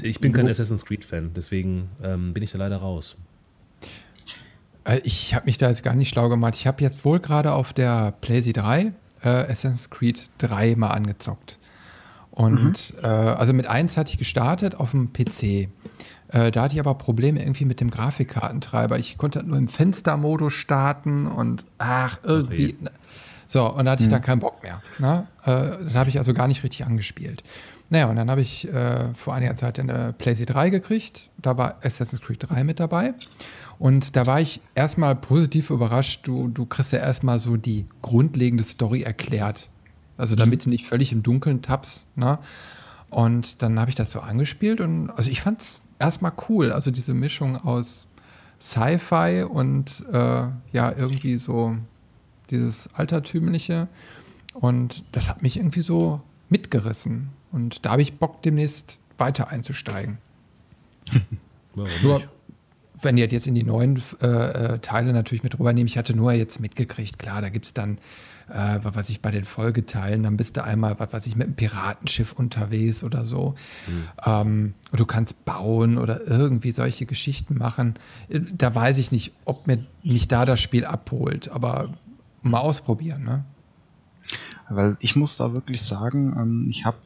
[0.02, 3.16] Ich bin kein Assassin's Creed-Fan, deswegen ähm, bin ich da leider raus.
[4.84, 6.54] Äh, Ich habe mich da jetzt gar nicht schlau gemacht.
[6.56, 11.58] Ich habe jetzt wohl gerade auf der PlayStation 3 äh, Assassin's Creed 3 mal angezockt.
[12.30, 15.68] Und äh, also mit 1 hatte ich gestartet auf dem PC.
[16.32, 18.98] Äh, da hatte ich aber Probleme irgendwie mit dem Grafikkartentreiber.
[18.98, 22.76] Ich konnte nur im Fenstermodus starten und ach, irgendwie.
[22.80, 22.90] Okay.
[23.46, 24.80] So, und da hatte ich da keinen Bock mehr.
[25.00, 25.26] Ne?
[25.44, 27.42] Äh, dann habe ich also gar nicht richtig angespielt.
[27.88, 31.30] Naja, und dann habe ich äh, vor einiger Zeit eine PlayStation 3 gekriegt.
[31.36, 33.12] Da war Assassin's Creed 3 mit dabei.
[33.80, 36.28] Und da war ich erstmal positiv überrascht.
[36.28, 39.70] Du, du kriegst ja erstmal so die grundlegende Story erklärt.
[40.18, 42.06] Also damit du nicht völlig im Dunkeln tappst.
[42.14, 42.38] Ne?
[43.08, 46.72] Und dann habe ich das so angespielt und also ich fand es erstmal cool.
[46.72, 48.06] Also diese Mischung aus
[48.60, 51.74] Sci-Fi und äh, ja, irgendwie so
[52.50, 53.88] dieses Altertümliche.
[54.52, 56.20] Und das hat mich irgendwie so
[56.50, 57.30] mitgerissen.
[57.50, 60.18] Und da habe ich Bock, demnächst weiter einzusteigen.
[61.74, 62.28] Warum Nur, nicht?
[63.02, 66.32] Wenn die jetzt in die neuen äh, äh, Teile natürlich mit rübernehmen, ich hatte nur
[66.32, 67.98] jetzt mitgekriegt, klar, da gibt es dann,
[68.48, 71.46] äh, was weiß ich, bei den Folgeteilen, dann bist du einmal, was weiß ich, mit
[71.46, 73.54] einem Piratenschiff unterwegs oder so.
[74.26, 77.94] Ähm, und du kannst bauen oder irgendwie solche Geschichten machen.
[78.28, 81.90] Äh, Da weiß ich nicht, ob mir, mich da das Spiel abholt, aber
[82.42, 83.44] mal ausprobieren, ne?
[84.68, 86.98] Weil ich muss da wirklich sagen, ähm, ich habe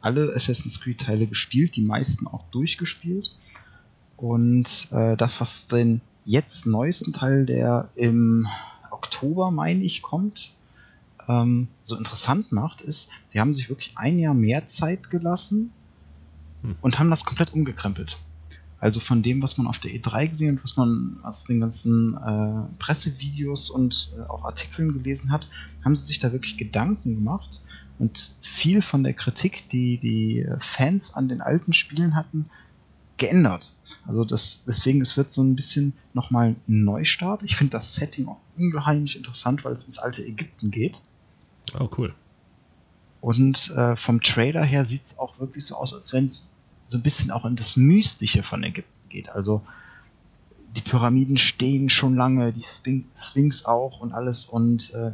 [0.00, 3.30] alle Assassin's Creed Teile gespielt, die meisten auch durchgespielt.
[4.16, 8.46] Und äh, das, was den jetzt neuesten Teil, der im
[8.90, 10.52] Oktober, meine ich, kommt,
[11.28, 15.72] ähm, so interessant macht, ist, sie haben sich wirklich ein Jahr mehr Zeit gelassen
[16.62, 16.76] Hm.
[16.80, 18.18] und haben das komplett umgekrempelt.
[18.78, 22.14] Also von dem, was man auf der E3 gesehen und was man aus den ganzen
[22.14, 25.48] äh, Pressevideos und äh, auch Artikeln gelesen hat,
[25.84, 27.62] haben sie sich da wirklich Gedanken gemacht
[27.98, 32.50] und viel von der Kritik, die die äh, Fans an den alten Spielen hatten,
[33.16, 33.72] geändert.
[34.06, 37.42] Also das, deswegen, es wird so ein bisschen nochmal ein Neustart.
[37.42, 41.00] Ich finde das Setting auch ungeheimlich interessant, weil es ins alte Ägypten geht.
[41.78, 42.14] Oh, cool.
[43.20, 46.46] Und äh, vom Trailer her sieht es auch wirklich so aus, als wenn es
[46.86, 49.30] so ein bisschen auch in das Mystische von Ägypten geht.
[49.30, 49.62] Also
[50.76, 55.10] die Pyramiden stehen schon lange, die Sphinx, Sphinx auch und alles und äh,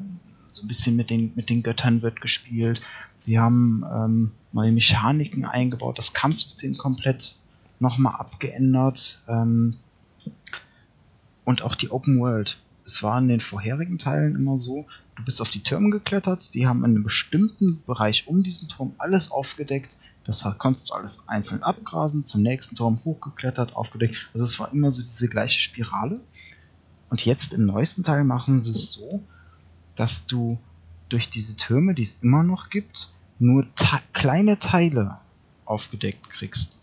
[0.48, 2.82] so ein bisschen mit den, mit den Göttern wird gespielt.
[3.18, 7.36] Sie haben ähm, neue Mechaniken eingebaut, das Kampfsystem komplett
[7.82, 9.76] nochmal abgeändert ähm,
[11.44, 12.58] und auch die Open World.
[12.86, 16.66] Es war in den vorherigen Teilen immer so, du bist auf die Türme geklettert, die
[16.66, 19.94] haben in einem bestimmten Bereich um diesen Turm alles aufgedeckt.
[20.24, 24.16] Das konntest du alles einzeln abgrasen, zum nächsten Turm hochgeklettert, aufgedeckt.
[24.32, 26.20] Also es war immer so diese gleiche Spirale.
[27.10, 29.22] Und jetzt im neuesten Teil machen sie es so,
[29.96, 30.58] dass du
[31.08, 33.08] durch diese Türme, die es immer noch gibt,
[33.40, 33.66] nur
[34.12, 35.18] kleine Teile
[35.64, 36.80] aufgedeckt kriegst.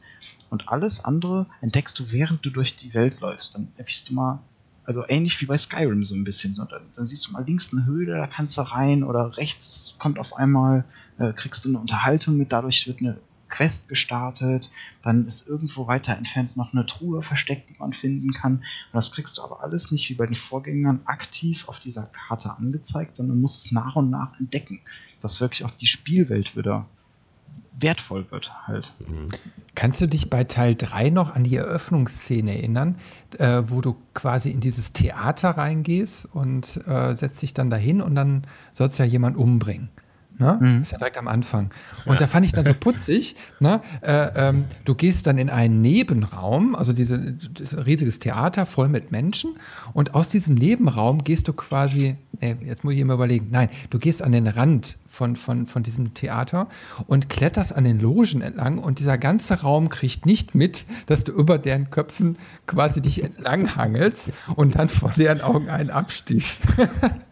[0.49, 3.55] Und alles andere entdeckst du, während du durch die Welt läufst.
[3.55, 4.39] Dann erwischst du mal,
[4.83, 6.55] also ähnlich wie bei Skyrim so ein bisschen.
[6.55, 9.95] So, dann, dann siehst du mal links eine Höhle, da kannst du rein, oder rechts
[9.99, 10.83] kommt auf einmal,
[11.19, 13.17] äh, kriegst du eine Unterhaltung mit, dadurch wird eine
[13.49, 14.71] Quest gestartet,
[15.01, 18.57] dann ist irgendwo weiter entfernt noch eine Truhe versteckt, die man finden kann.
[18.57, 22.55] Und das kriegst du aber alles nicht wie bei den Vorgängern aktiv auf dieser Karte
[22.55, 24.81] angezeigt, sondern musst es nach und nach entdecken,
[25.21, 26.85] dass wirklich auch die Spielwelt wieder
[27.81, 28.93] wertvoll wird halt.
[29.75, 32.97] Kannst du dich bei Teil 3 noch an die Eröffnungsszene erinnern,
[33.37, 38.15] äh, wo du quasi in dieses Theater reingehst und äh, setzt dich dann dahin und
[38.15, 39.89] dann sollst ja jemand umbringen?
[40.39, 40.57] Ne?
[40.59, 40.81] Mhm.
[40.81, 41.69] Ist ja direkt am Anfang.
[42.05, 43.81] Und da fand ich dann so putzig, ne?
[44.01, 47.39] äh, ähm, du gehst dann in einen Nebenraum, also diese, ein
[47.85, 49.55] riesiges Theater voll mit Menschen
[49.91, 53.99] und aus diesem Nebenraum gehst du quasi, nee, jetzt muss ich mir überlegen, nein, du
[53.99, 56.69] gehst an den Rand von, von, von diesem Theater
[57.07, 61.33] und kletterst an den Logen entlang und dieser ganze Raum kriegt nicht mit, dass du
[61.33, 66.61] über deren Köpfen quasi dich entlang hangelst und dann vor deren Augen einen abstichst.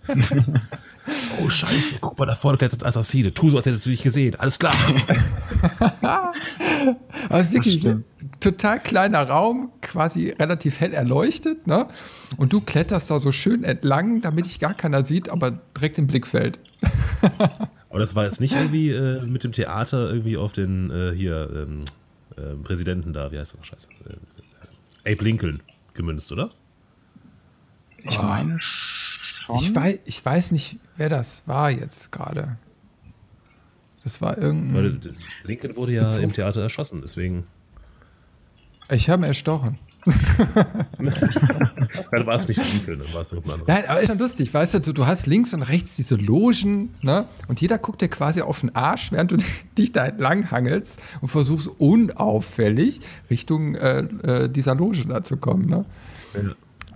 [1.41, 1.95] Oh, scheiße.
[2.01, 3.33] Guck mal, da vorne klettert ein Assassine.
[3.33, 4.35] Tu so, als hättest du dich gesehen.
[4.35, 4.75] Alles klar.
[7.29, 7.85] Also wirklich
[8.39, 11.87] total kleiner Raum, quasi relativ hell erleuchtet, ne?
[12.37, 16.07] Und du kletterst da so schön entlang, damit dich gar keiner sieht, aber direkt im
[16.07, 16.59] Blickfeld.
[17.89, 21.49] Aber das war jetzt nicht irgendwie äh, mit dem Theater irgendwie auf den äh, hier
[21.55, 21.85] ähm,
[22.35, 23.89] äh, Präsidenten da, wie heißt der noch scheiße?
[25.05, 26.51] Äh, Abe Lincoln gemünzt, oder?
[28.03, 29.16] Ich meine schon.
[29.55, 32.57] Ich weiß, ich weiß nicht, wer das war jetzt gerade.
[34.03, 34.75] Das war irgendein.
[34.75, 34.99] Weil
[35.43, 36.23] Lincoln wurde ja Bezug.
[36.23, 37.45] im Theater erschossen, deswegen.
[38.89, 39.79] Ich habe ihn erstochen.
[42.11, 43.73] Dann war es nicht Lincoln, dann war es irgendein anderer.
[43.81, 46.93] Nein, aber ist schon lustig, weißt du, du- du hast links und rechts diese Logen,
[47.01, 47.25] ne?
[47.49, 49.37] Und jeder guckt dir quasi auf den Arsch, während du
[49.77, 55.65] dich da entlang hangelst und versuchst unauffällig Richtung äh, äh, dieser Loge da zu kommen,
[55.67, 55.85] ne?
[56.33, 56.41] Ja.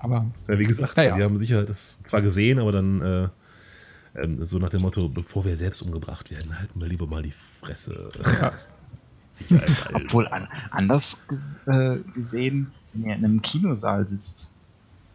[0.02, 1.16] Aber Ja, wie gesagt, Naja.
[1.18, 3.28] wir haben sicher das zwar gesehen, aber dann äh,
[4.14, 7.32] Ähm, so nach dem Motto, bevor wir selbst umgebracht werden, halten wir lieber mal die
[7.32, 8.10] Fresse.
[8.42, 8.52] Ja.
[9.94, 14.50] Obwohl an, anders ges äh, gesehen, wenn ihr in einem Kinosaal sitzt,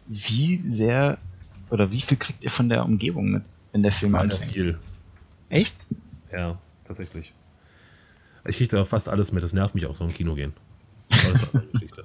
[0.07, 1.19] wie sehr
[1.69, 4.51] oder wie viel kriegt ihr von der Umgebung mit, wenn der Film anfängt?
[4.51, 4.79] viel.
[5.49, 5.85] Echt?
[6.31, 6.57] Ja,
[6.87, 7.33] tatsächlich.
[8.45, 10.53] Ich kriege da fast alles mit, das nervt mich auch so im Kino gehen.
[11.09, 12.03] Aber das ist eine andere Geschichte.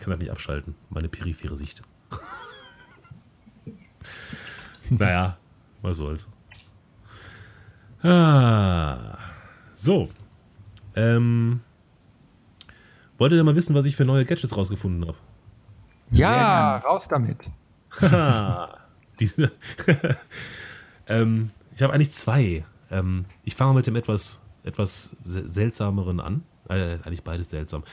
[0.00, 1.82] Ich kann das nicht abschalten, meine periphere Sicht.
[4.88, 5.36] naja,
[5.82, 6.26] was soll's.
[8.02, 9.18] Ah,
[9.74, 10.08] so.
[10.96, 11.60] Ähm,
[13.18, 15.18] wollt ihr mal wissen, was ich für neue Gadgets rausgefunden habe?
[16.12, 17.50] Ja, raus damit.
[18.00, 18.78] Haha.
[19.20, 19.30] Die,
[21.08, 22.64] ähm, ich habe eigentlich zwei.
[22.90, 26.42] Ähm, ich fange mit dem etwas, etwas se- seltsameren an.
[26.70, 27.84] Äh, eigentlich beides seltsam.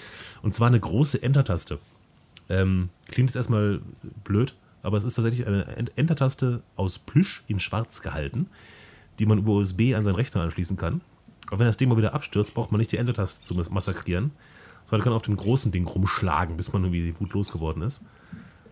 [0.42, 1.80] Und zwar eine große Enter-Taste.
[2.50, 3.82] Ähm, klingt jetzt erstmal
[4.24, 8.48] blöd, aber es ist tatsächlich eine Ent- Enter-Taste aus Plüsch in schwarz gehalten,
[9.20, 11.02] die man über USB an seinen Rechner anschließen kann.
[11.52, 14.32] Und wenn das Ding mal wieder abstürzt, braucht man nicht die Enter-Taste zu mas- massakrieren,
[14.86, 18.04] sondern kann auf dem großen Ding rumschlagen, bis man irgendwie wut losgeworden ist.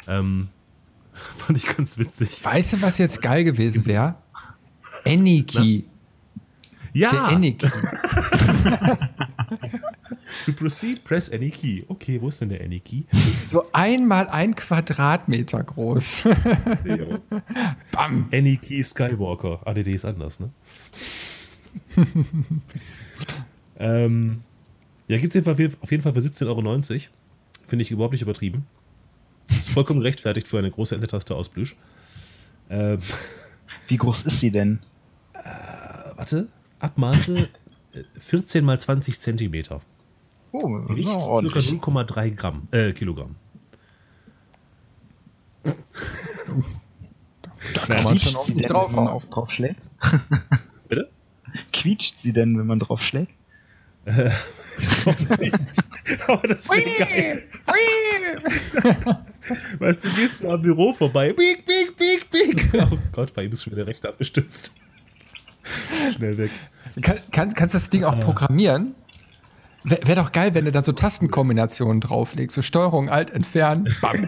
[0.08, 0.48] Ähm,
[1.38, 2.44] fand ich ganz witzig.
[2.44, 4.16] Weißt du, was jetzt geil gewesen wäre?
[5.06, 5.86] Aniki.
[6.94, 7.68] Ja, Der Aniki.
[10.46, 11.84] to proceed, press any key.
[11.88, 13.04] Okay, wo ist denn der any key?
[13.46, 16.24] So einmal ein Quadratmeter groß.
[17.92, 18.28] Bam.
[18.32, 19.62] any key Skywalker.
[19.66, 20.50] Ah, nee, die ist anders, ne?
[23.80, 24.42] ähm,
[25.08, 26.62] ja, gibt es auf jeden Fall für 17,90 Euro.
[27.68, 28.66] Finde ich überhaupt nicht übertrieben.
[29.54, 31.76] Ist vollkommen rechtfertigt für eine große Enter-Taste aus Plüsch.
[32.70, 33.00] Ähm,
[33.88, 34.80] Wie groß ist sie denn?
[36.16, 36.48] warte,
[36.80, 37.50] Abmaße
[37.94, 39.82] äh, 14 mal 20 Zentimeter.
[40.64, 41.16] Oh, Gewicht ca.
[41.16, 41.68] ordentlich.
[41.68, 43.36] 0,3 Gramm, äh, Kilogramm.
[47.74, 49.08] Da kann man schon auch nicht denn, wenn man draufhauen.
[49.08, 49.82] auf, drauf schlägt?
[50.88, 51.10] Bitte?
[51.74, 53.32] Quietscht sie denn, wenn man drauf schlägt?
[56.28, 57.44] Aber das ist geil.
[59.80, 61.34] Weißt du, gehst du am Büro vorbei.
[61.34, 62.70] Bieg, bieg, bieg, bieg.
[62.92, 64.76] Oh Gott, bei ihm ist schon wieder der Rechte abgestürzt.
[66.16, 66.52] Schnell weg.
[67.02, 68.96] Kann, kann, kannst das Ding auch programmieren?
[69.86, 72.56] Wäre wär doch geil, wenn du da so Tastenkombinationen drauflegst.
[72.56, 73.88] So Steuerung, Alt, Entfernen.
[74.02, 74.28] Bam.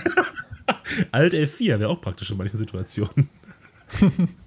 [1.11, 3.29] Alt F4 wäre auch praktisch in manchen Situationen.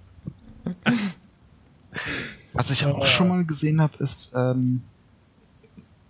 [2.53, 4.83] Was ich auch schon mal gesehen habe, ist ähm,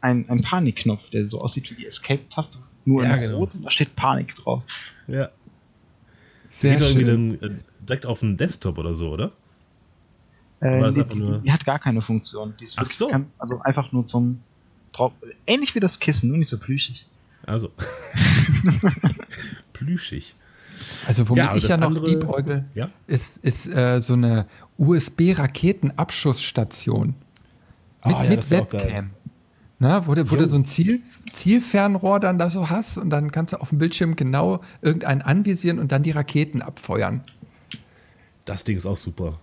[0.02, 3.38] ein, ein Panikknopf, der so aussieht wie die Escape-Taste, nur Ja, in genau.
[3.38, 4.62] Rot und da steht Panik drauf.
[5.06, 5.30] Ja.
[6.50, 7.06] Sehr Geht schön.
[7.06, 9.32] irgendwie dann, äh, direkt auf den Desktop oder so, oder?
[10.60, 12.54] Äh, das die, die, hat gar keine Funktion.
[12.58, 13.08] Die ist Ach so.
[13.08, 14.42] kein, also einfach nur zum
[14.92, 15.12] drauf.
[15.46, 17.06] Ähnlich wie das Kissen, nur nicht so plüschig.
[17.46, 17.70] Also.
[19.72, 20.34] Plüschig.
[21.06, 22.88] Also womit Ja, ich ja noch andere- liebäugel, Ja.
[23.06, 24.46] ist, ist äh, so eine
[24.78, 27.08] USB-Raketenabschussstation.
[27.08, 27.16] Mit,
[28.16, 28.50] Ah, ja, mit.
[28.50, 29.10] Webcam.
[29.78, 31.00] Na, wo du, wo du so ein Ziel,
[31.32, 35.78] Zielfernrohr dann da so hast und dann kannst du auf dem Bildschirm genau irgendeinen anvisieren
[35.78, 37.22] und dann die Raketen abfeuern.
[38.44, 39.38] Das Ding ist auch super.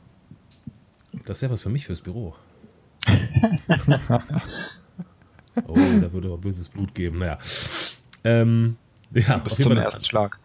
[1.25, 2.35] Das wäre was für mich fürs Büro.
[5.67, 7.19] oh, da würde aber böses Blut geben.
[7.19, 7.37] Naja.
[8.23, 8.77] Ähm,
[9.11, 10.39] ja, Bis auf jeden zum ersten Schlag.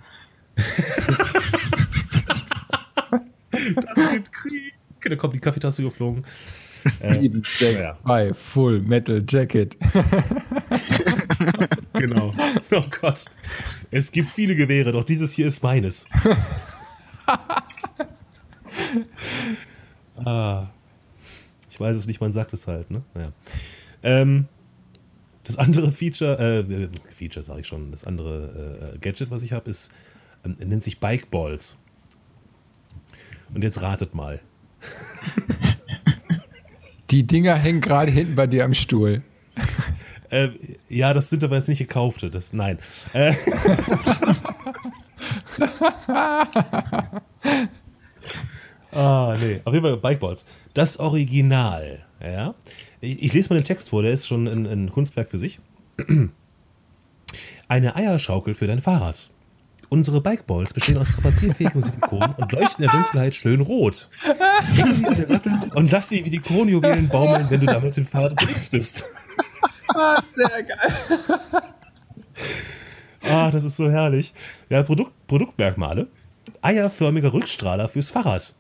[3.57, 4.73] das gibt Krieg.
[5.01, 6.25] Da kommt die Kaffeetasse geflogen.
[6.99, 9.77] 7, 6, 2, Full Metal Jacket.
[11.95, 12.35] Genau.
[12.71, 13.27] Oh Gott.
[13.91, 16.09] Es gibt viele Gewehre, doch dieses hier ist meines.
[20.25, 20.69] ah.
[21.71, 23.03] Ich weiß es nicht, man sagt es halt, ne?
[23.15, 23.33] Naja.
[24.03, 24.49] Ähm,
[25.53, 29.69] das andere Feature, äh, Feature sage ich schon, das andere äh, Gadget, was ich habe,
[29.69, 29.93] ist,
[30.45, 31.79] ähm, nennt sich Bike Balls.
[33.55, 34.41] Und jetzt ratet mal.
[37.11, 39.21] Die Dinger hängen gerade hinten bei dir am Stuhl.
[40.31, 40.49] Äh,
[40.89, 42.31] ja, das sind aber jetzt nicht gekaufte.
[42.31, 42.79] Das, nein.
[43.13, 43.33] Äh,
[48.93, 49.61] ah, nee.
[49.65, 50.47] Auf jeden Fall Bikeballs.
[50.73, 52.07] Das Original.
[52.23, 52.55] Ja.
[53.03, 55.59] Ich, ich lese mal den Text vor, der ist schon ein, ein Kunstwerk für sich.
[57.69, 59.29] Eine Eierschaukel für dein Fahrrad.
[59.89, 64.09] Unsere Bikeballs bestehen aus strapazierfähigem Silikon und leuchten in der Dunkelheit schön rot.
[64.73, 67.85] Hänge sie an den Sattel und lass sie wie die Kronjuwelen baumeln, wenn du damit
[67.85, 69.05] mit dem Fahrrad unterwegs bist.
[70.35, 71.41] Sehr geil.
[73.25, 74.33] Ah, das ist so herrlich.
[74.71, 76.07] Ja, Produkt, Produktmerkmale.
[76.63, 78.55] Eierförmiger Rückstrahler fürs Fahrrad.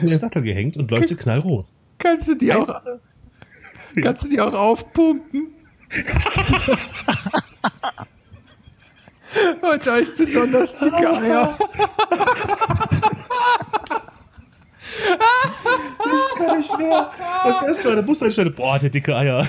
[0.00, 1.66] In den Sattel gehängt und leuchtet knallrot.
[1.98, 2.68] Kannst du die auch,
[4.00, 5.48] Kannst du die auch aufpumpen?
[9.60, 11.58] Und euch besonders dicke Eier.
[16.04, 17.10] ich kann nicht mehr.
[17.44, 18.50] Da fährst du an der Bushaltestelle.
[18.50, 19.46] Boah, der dicke Eier.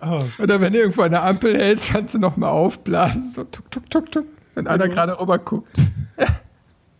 [0.38, 3.30] Oder wenn du irgendwo eine Ampel hältst, kannst du nochmal aufblasen.
[3.30, 4.26] So tuk, tuk, tuk, tuk.
[4.54, 4.90] Wenn einer mhm.
[4.90, 5.82] gerade rüber guckt.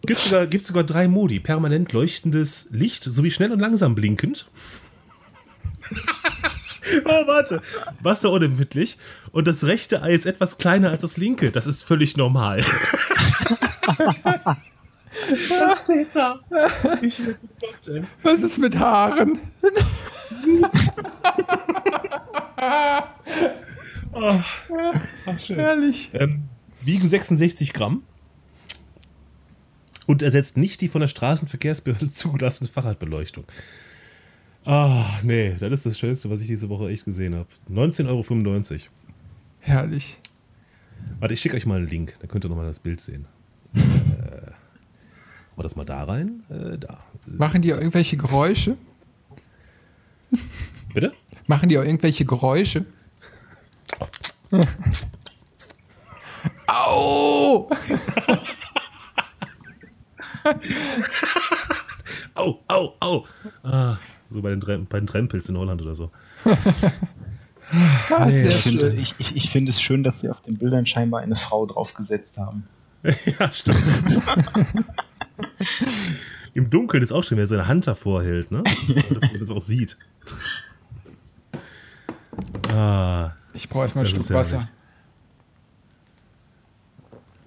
[0.06, 1.40] Gibt sogar, gibt sogar drei Modi.
[1.40, 4.50] Permanent leuchtendes Licht sowie schnell und langsam blinkend.
[7.04, 7.62] oh, warte.
[8.00, 8.98] Wasser unerbittlich.
[9.32, 11.50] Und das rechte Ei ist etwas kleiner als das linke.
[11.52, 12.62] Das ist völlig normal.
[15.48, 16.40] Was steht da?
[17.00, 17.22] Ich
[17.60, 18.04] Gott.
[18.22, 19.38] Was ist mit Haaren?
[24.14, 24.44] Ach,
[25.38, 25.56] schön.
[25.56, 26.10] Herrlich.
[26.12, 26.44] Ähm,
[26.82, 28.02] wiegen 66 Gramm
[30.06, 33.44] und ersetzt nicht die von der Straßenverkehrsbehörde zugelassene Fahrradbeleuchtung.
[34.64, 37.48] Ah, nee, das ist das Schönste, was ich diese Woche echt gesehen habe.
[37.70, 38.80] 19,95 Euro.
[39.60, 40.18] Herrlich.
[41.20, 43.28] Warte, ich schicke euch mal einen Link, dann könnt ihr nochmal das Bild sehen.
[43.74, 44.54] Äh, machen
[45.56, 46.44] wir das mal da rein?
[46.48, 47.04] Äh, da.
[47.26, 48.78] Machen die auch irgendwelche Geräusche?
[50.94, 51.12] Bitte?
[51.46, 52.86] Machen die auch irgendwelche Geräusche?
[56.66, 57.68] Au!
[62.36, 63.24] Au, au, au.
[63.62, 63.96] Ah,
[64.28, 66.10] so bei den, bei den Trempels in Holland oder so.
[68.10, 68.98] Ah, sehr Ich finde, schön.
[68.98, 72.36] ich, ich, ich finde es schön, dass sie auf den Bildern scheinbar eine Frau draufgesetzt
[72.36, 72.68] haben.
[73.02, 73.82] ja, stimmt.
[76.52, 78.62] Im Dunkeln ist auch schön, wer seine Hand davor hält, ne?
[78.88, 79.96] Damit man das auch sieht.
[82.70, 84.68] Ah, Ich brauche erstmal ist Schluck Wasser.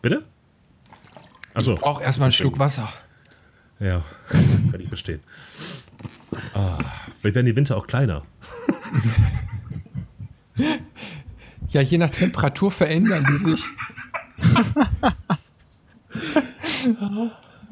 [0.01, 0.23] bitte?
[1.57, 2.87] Achso, Ich brauche erstmal einen Schluck Wasser.
[3.79, 5.21] ja, das kann ich verstehen.
[6.53, 6.77] Ah,
[7.19, 8.21] vielleicht werden die Winter auch kleiner.
[11.69, 13.63] Ja, je nach Temperatur verändern die sich.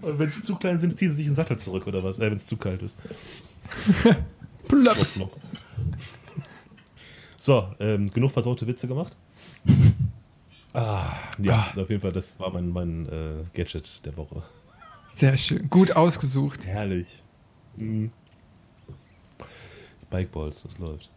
[0.02, 2.20] Und wenn sie zu klein sind, ziehen sie sich in den Sattel zurück oder was?
[2.20, 3.00] Äh, wenn es zu kalt ist.
[4.68, 5.32] Plopp.
[7.38, 9.16] So, ähm, genug versaute Witze gemacht?
[10.76, 14.44] Ah, ja, auf jeden Fall, das war mein, mein äh, Gadget der Woche.
[15.08, 15.70] Sehr schön.
[15.70, 16.68] Gut ausgesucht.
[16.68, 17.24] Herrlich.
[17.78, 18.12] Mhm.
[20.10, 21.10] Bikeballs, das läuft.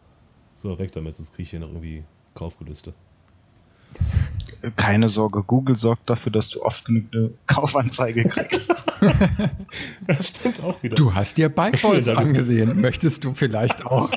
[0.54, 2.04] So, weg damit, sonst kriege ich hier noch irgendwie
[2.34, 2.94] Kaufgelüste.
[4.76, 8.70] Keine Sorge, Google sorgt dafür, dass du oft genug eine Kaufanzeige kriegst.
[10.09, 10.96] Das stimmt auch wieder.
[10.96, 12.80] Du hast dir Bikeballs angesehen.
[12.80, 14.11] Möchtest du vielleicht auch?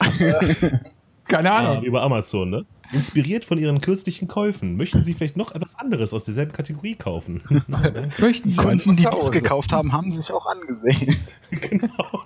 [1.28, 1.84] Keine Ah, Ahnung.
[1.84, 2.66] über Amazon, ne?
[2.92, 7.42] Inspiriert von Ihren kürzlichen Käufen, möchten Sie vielleicht noch etwas anderes aus derselben Kategorie kaufen?
[8.18, 11.16] Möchten Sie Kunden, die das gekauft haben, haben sich auch angesehen.
[11.50, 12.22] genau.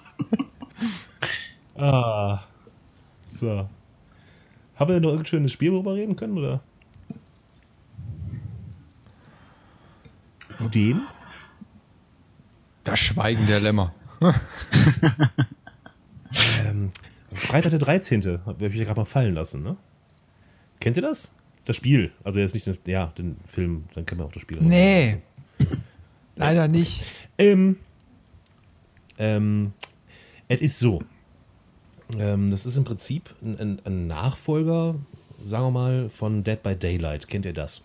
[1.76, 2.40] ah.
[3.28, 3.68] So.
[4.76, 6.60] Haben wir denn noch irgendein schönes Spiel, worüber wir reden können, oder?
[10.74, 11.02] Dem?
[12.82, 13.94] Das Schweigen der Lämmer.
[16.66, 16.90] Ähm,
[17.32, 18.40] Freitag der 13.
[18.44, 19.76] habe ich ja gerade mal fallen lassen, ne?
[20.80, 21.34] Kennt ihr das?
[21.64, 22.12] Das Spiel.
[22.22, 24.58] Also jetzt nicht den, ja, den Film, dann kennen wir auch das Spiel.
[24.60, 25.18] Nee.
[26.36, 27.02] Leider nicht.
[27.38, 27.76] Ähm,
[29.18, 29.72] ähm,
[30.48, 31.02] es ist so.
[32.18, 34.94] Ähm, das ist im Prinzip ein, ein, ein Nachfolger,
[35.44, 37.26] sagen wir mal, von Dead by Daylight.
[37.26, 37.82] Kennt ihr das?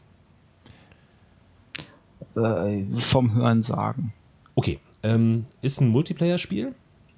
[2.36, 4.14] Äh, vom Hören sagen.
[4.56, 4.80] Okay.
[5.04, 6.76] Ähm, ist ein Multiplayer-Spiel.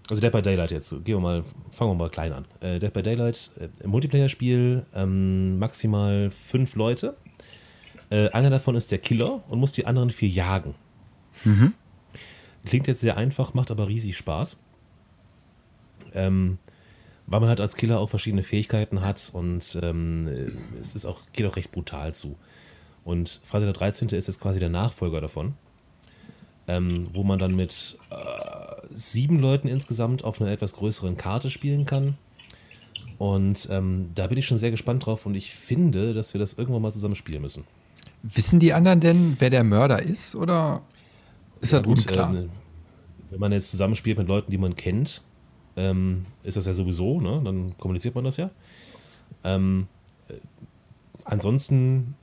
[0.09, 0.89] Also Dead by Daylight jetzt.
[1.05, 2.45] Gehen wir mal, fangen wir mal klein an.
[2.59, 7.15] Äh, Dead by Daylight, äh, Multiplayer-Spiel, ähm, maximal fünf Leute.
[8.09, 10.75] Äh, einer davon ist der Killer und muss die anderen vier jagen.
[12.65, 14.57] Klingt jetzt sehr einfach, macht aber riesig Spaß.
[16.13, 16.59] Ähm,
[17.25, 21.21] weil man halt als Killer auch verschiedene Fähigkeiten hat und ähm, äh, es ist auch,
[21.31, 22.35] geht auch recht brutal zu.
[23.03, 24.09] Und Freitag der 13.
[24.09, 25.55] ist jetzt quasi der Nachfolger davon,
[26.67, 28.15] ähm, wo man dann mit äh,
[28.89, 32.17] sieben Leuten insgesamt auf einer etwas größeren Karte spielen kann.
[33.17, 36.53] Und ähm, da bin ich schon sehr gespannt drauf und ich finde, dass wir das
[36.53, 37.63] irgendwann mal zusammen spielen müssen.
[38.23, 40.35] Wissen die anderen denn, wer der Mörder ist?
[40.35, 40.81] Oder
[41.61, 42.33] ist das Gut, unklar?
[42.33, 42.49] ähm,
[43.29, 45.21] wenn man jetzt zusammenspielt mit Leuten, die man kennt,
[45.75, 47.41] ähm, ist das ja sowieso, ne?
[47.43, 48.51] Dann kommuniziert man das ja.
[49.43, 49.87] Ähm,
[50.27, 50.33] äh,
[51.25, 52.15] ansonsten,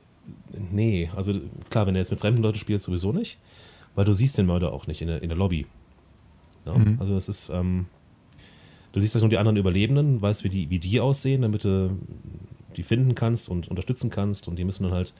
[0.71, 1.33] nee, also
[1.69, 3.39] klar, wenn du jetzt mit fremden Leuten spielst, sowieso nicht,
[3.95, 5.67] weil du siehst den Mörder auch nicht in der, in der Lobby.
[6.67, 6.75] Ja?
[6.99, 7.87] Also das ist, ähm,
[8.93, 11.97] du siehst das nur die anderen Überlebenden, weißt, wie die, wie die aussehen, damit du
[12.77, 15.15] die finden kannst und unterstützen kannst und die müssen dann halt,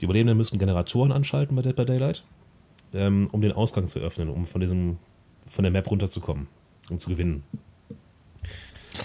[0.00, 2.24] die Überlebenden müssen Generatoren anschalten bei Dead by Daylight
[2.94, 4.98] ähm, um den Ausgang zu öffnen, um von diesem
[5.46, 6.46] von der Map runterzukommen,
[6.90, 7.42] um zu gewinnen.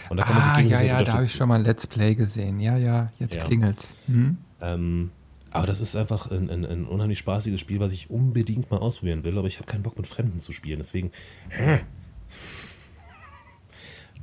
[0.09, 1.87] Und da kann man sich Ah, ja, ja, da habe ich schon mal ein Let's
[1.87, 2.59] Play gesehen.
[2.59, 3.43] Ja, ja, jetzt Ja.
[3.43, 3.95] klingelt's.
[4.07, 4.37] Hm?
[4.61, 5.11] Ähm,
[5.51, 9.23] aber das ist einfach ein, ein, ein unheimlich spaßiges Spiel, was ich unbedingt mal ausprobieren
[9.23, 10.79] will, aber ich habe keinen Bock mit Fremden zu spielen.
[10.79, 11.11] Deswegen,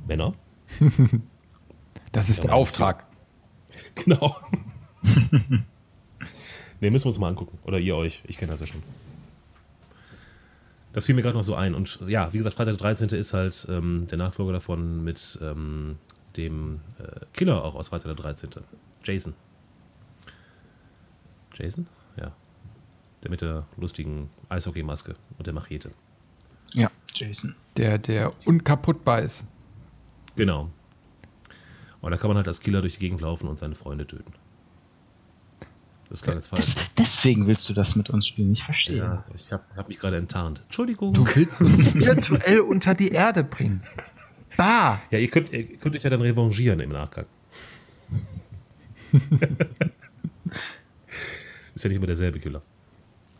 [0.07, 0.33] Männer.
[2.11, 3.05] Das ist Ja, der Auftrag.
[3.95, 4.35] Genau.
[5.03, 5.65] ne,
[6.91, 7.57] müssen wir uns mal angucken.
[7.63, 8.23] Oder ihr euch.
[8.25, 8.81] Ich kenne das ja schon.
[10.93, 11.75] Das fiel mir gerade noch so ein.
[11.75, 13.09] Und ja, wie gesagt, Freitag der 13.
[13.09, 15.97] ist halt ähm, der Nachfolger davon mit ähm,
[16.37, 18.49] dem äh, Killer auch aus Freitag der 13.
[19.03, 19.33] Jason.
[21.55, 21.87] Jason?
[22.17, 22.31] Ja.
[23.23, 25.91] Der mit der lustigen Eishockeymaske und der Machete.
[26.73, 27.55] Ja, Jason.
[27.77, 29.45] Der, der unkaputtbar ist.
[30.35, 30.69] Genau.
[32.01, 34.33] Und da kann man halt als Killer durch die Gegend laufen und seine Freunde töten.
[36.09, 36.75] Das klang jetzt falsch.
[36.75, 38.97] Des, deswegen willst du das mit uns spielen, ich verstehe.
[38.97, 40.61] Ja, ich habe hab mich gerade enttarnt.
[40.65, 41.13] Entschuldigung.
[41.13, 43.83] Du willst uns virtuell unter die Erde bringen.
[44.55, 45.01] Bah!
[45.09, 47.25] Ja, ihr könnt, ihr könnt euch ja dann revanchieren im Nachgang.
[51.75, 52.61] Ist ja nicht immer derselbe Killer.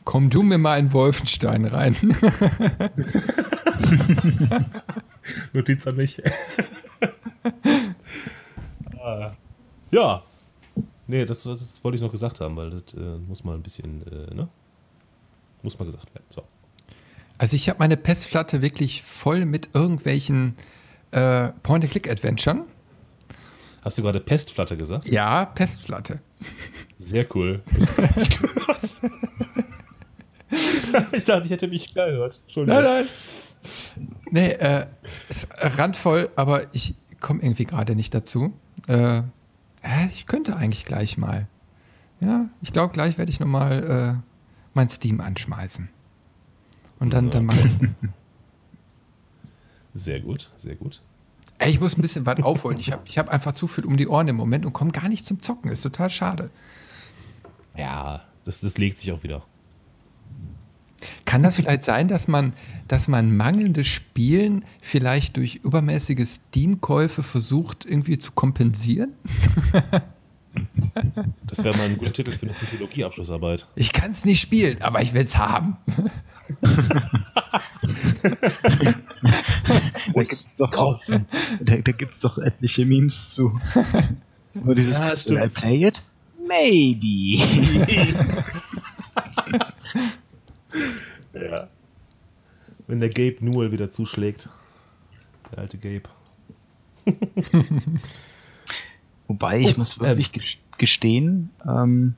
[0.03, 1.95] Komm du mir mal in Wolfenstein rein.
[5.53, 6.21] Notiz an mich.
[9.91, 10.23] Ja.
[11.07, 14.05] Nee, das, das wollte ich noch gesagt haben, weil das äh, muss mal ein bisschen,
[14.07, 14.49] äh, ne?
[15.61, 16.25] Muss mal gesagt werden.
[16.29, 16.43] So.
[17.37, 20.55] Also ich habe meine Pestplatte wirklich voll mit irgendwelchen
[21.11, 22.63] äh, Point-and-Click-Adventuren.
[23.81, 25.07] Hast du gerade Pestflatte gesagt?
[25.09, 26.19] Ja, Pestplatte.
[26.97, 27.61] Sehr cool.
[31.11, 32.41] ich dachte, ich hätte mich gehört.
[32.45, 32.83] Entschuldigung.
[32.83, 33.05] nein.
[34.31, 34.87] Nee, äh,
[35.29, 38.53] ist randvoll, aber ich komme irgendwie gerade nicht dazu.
[38.87, 39.21] Äh,
[40.07, 41.47] ich könnte eigentlich gleich mal.
[42.21, 44.21] Ja, ich glaube, gleich werde ich nochmal äh,
[44.73, 45.89] mein Steam anschmeißen.
[46.99, 47.79] Und dann, dann mal.
[49.93, 51.01] Sehr gut, sehr gut.
[51.57, 52.79] Ey, ich muss ein bisschen weit aufholen.
[52.79, 55.07] Ich habe ich hab einfach zu viel um die Ohren im Moment und komme gar
[55.07, 55.71] nicht zum Zocken.
[55.71, 56.49] Ist total schade.
[57.77, 59.43] Ja, das, das legt sich auch wieder.
[61.25, 62.53] Kann das vielleicht sein, dass man,
[62.87, 69.13] dass man mangelndes Spielen vielleicht durch übermäßige Steam-Käufe versucht, irgendwie zu kompensieren?
[71.47, 73.67] Das wäre mal ein guter Titel für eine Psychologieabschlussarbeit.
[73.75, 75.75] Ich kann es nicht spielen, aber ich will es haben.
[80.13, 81.01] Da gibt's doch auch,
[81.59, 83.59] da, da gibt's doch etliche Memes zu.
[84.53, 85.43] Wo dieses, Ja.
[85.43, 86.03] I play it?
[86.47, 87.41] Maybe.
[91.33, 91.67] Ja.
[92.87, 94.49] Wenn der Gabe Newell wieder zuschlägt.
[95.51, 96.03] Der alte Gabe.
[99.27, 102.15] Wobei ich Oh, muss wirklich ges- gestehen, ähm,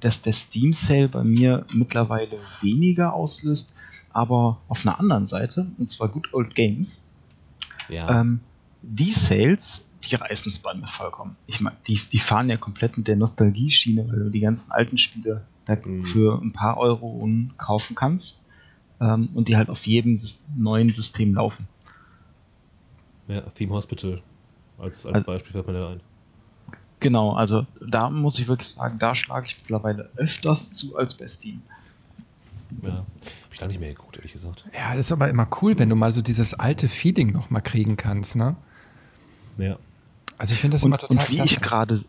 [0.00, 3.74] dass der Steam Sale bei mir mittlerweile weniger auslöst,
[4.12, 7.04] aber auf einer anderen Seite, und zwar Good Old Games,
[7.88, 8.20] Ja.
[8.20, 8.40] ähm,
[8.82, 11.36] die Sales, die reißen es bei mir vollkommen.
[11.46, 14.98] Ich meine, die, die fahren ja komplett mit der Nostalgie-Schiene, weil du die ganzen alten
[14.98, 16.04] Spiele da Mhm.
[16.06, 17.28] für ein paar Euro
[17.58, 18.40] kaufen kannst
[19.00, 20.18] ähm, und die halt auf jedem
[20.56, 21.68] neuen System laufen.
[23.28, 23.42] ja.
[23.42, 24.20] Theme Hospital.
[24.78, 26.00] Als, als Also- Beispiel fällt mir da ein.
[27.00, 31.26] Genau, also da muss ich wirklich sagen, da schlage ich mittlerweile öfters zu als bei
[31.28, 31.62] Steam.
[32.82, 32.90] Ja.
[32.90, 33.04] Hab
[33.52, 34.66] ich lange nicht mehr geguckt, ehrlich gesagt.
[34.74, 37.60] Ja, das ist aber immer cool, wenn du mal so dieses alte Feeling noch mal
[37.62, 38.54] kriegen kannst, ne?
[39.56, 39.78] Ja.
[40.40, 42.00] Also ich finde das Und, immer total und wie ich gerade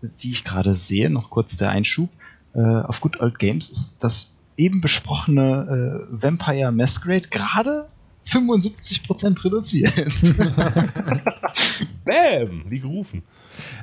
[0.00, 2.08] wie ich gerade sehe, noch kurz der Einschub,
[2.54, 7.86] äh, auf Good Old Games ist das eben besprochene äh, Vampire Masquerade gerade
[8.28, 9.94] 75% reduziert.
[12.04, 12.64] Bam!
[12.68, 13.22] Wie gerufen.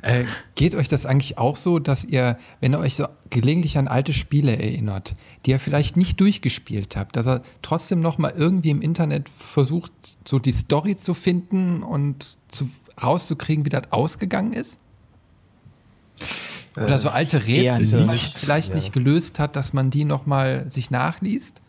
[0.02, 0.24] Äh,
[0.54, 4.12] geht euch das eigentlich auch so, dass ihr, wenn ihr euch so gelegentlich an alte
[4.12, 8.82] Spiele erinnert, die ihr vielleicht nicht durchgespielt habt, dass ihr trotzdem noch mal irgendwie im
[8.82, 9.92] Internet versucht,
[10.26, 12.68] so die Story zu finden und zu,
[13.02, 14.80] rauszukriegen, wie das ausgegangen ist?
[16.76, 18.74] Oder so alte Rätsel, die man vielleicht ja.
[18.74, 21.62] nicht gelöst hat, dass man die noch mal sich nachliest?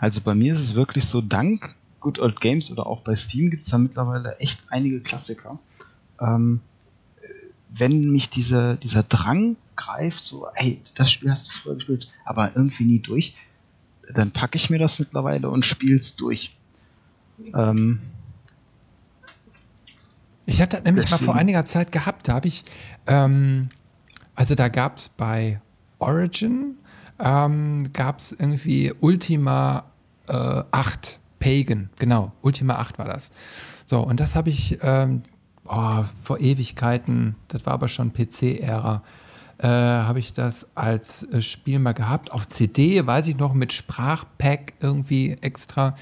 [0.00, 3.50] Also bei mir ist es wirklich so, dank Good Old Games oder auch bei Steam
[3.50, 5.58] gibt es da mittlerweile echt einige Klassiker.
[6.20, 6.60] Ähm,
[7.70, 12.54] wenn mich diese, dieser Drang greift, so, hey, das Spiel hast du früher gespielt, aber
[12.54, 13.34] irgendwie nie durch,
[14.12, 16.54] dann packe ich mir das mittlerweile und spiele es durch.
[17.54, 18.00] Ähm,
[20.46, 22.64] Ich hatte das nämlich mal vor einiger Zeit gehabt, da habe ich,
[23.06, 23.68] ähm,
[24.34, 25.60] also da gab es bei
[25.98, 26.76] Origin,
[27.18, 29.84] ähm, gab es irgendwie Ultima
[30.28, 33.30] äh, 8, Pagan, genau, Ultima 8 war das.
[33.86, 35.22] So, und das habe ich ähm,
[35.66, 39.02] oh, vor Ewigkeiten, das war aber schon PC-Ära,
[39.58, 43.72] äh, habe ich das als äh, Spiel mal gehabt, auf CD, weiß ich noch, mit
[43.72, 45.94] Sprachpack irgendwie extra.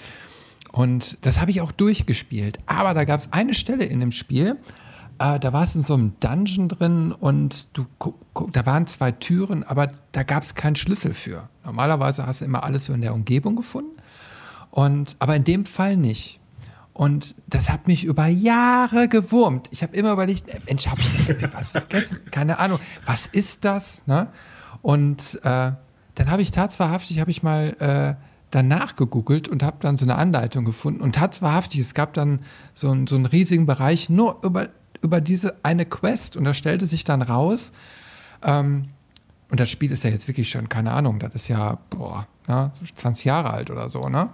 [0.73, 2.59] Und das habe ich auch durchgespielt.
[2.66, 4.59] Aber da gab es eine Stelle in dem Spiel,
[5.18, 7.87] äh, da war es in so einem Dungeon drin und du,
[8.51, 11.49] da waren zwei Türen, aber da gab es keinen Schlüssel für.
[11.64, 13.97] Normalerweise hast du immer alles so in der Umgebung gefunden.
[14.70, 16.41] Und, aber in dem Fall nicht.
[16.95, 19.68] Und das hat mich über Jahre gewurmt.
[19.70, 22.18] Ich habe immer überlegt, Mensch, habe ich da irgendwie was vergessen?
[22.31, 22.81] Keine Ahnung.
[23.07, 24.07] Was ist das?
[24.07, 24.29] Ne?
[24.83, 25.73] Und äh,
[26.14, 30.16] dann habe ich tatsächlich, habe ich mal äh, danach gegoogelt und habe dann so eine
[30.16, 31.00] Anleitung gefunden.
[31.00, 32.40] Und tatsächlich, es gab dann
[32.72, 34.68] so, ein, so einen riesigen Bereich nur über,
[35.00, 36.36] über diese eine Quest.
[36.36, 37.72] Und da stellte sich dann raus,
[38.44, 38.88] ähm,
[39.50, 42.70] und das Spiel ist ja jetzt wirklich schon, keine Ahnung, das ist ja, boah, ne,
[42.94, 44.30] 20 Jahre alt oder so, ne?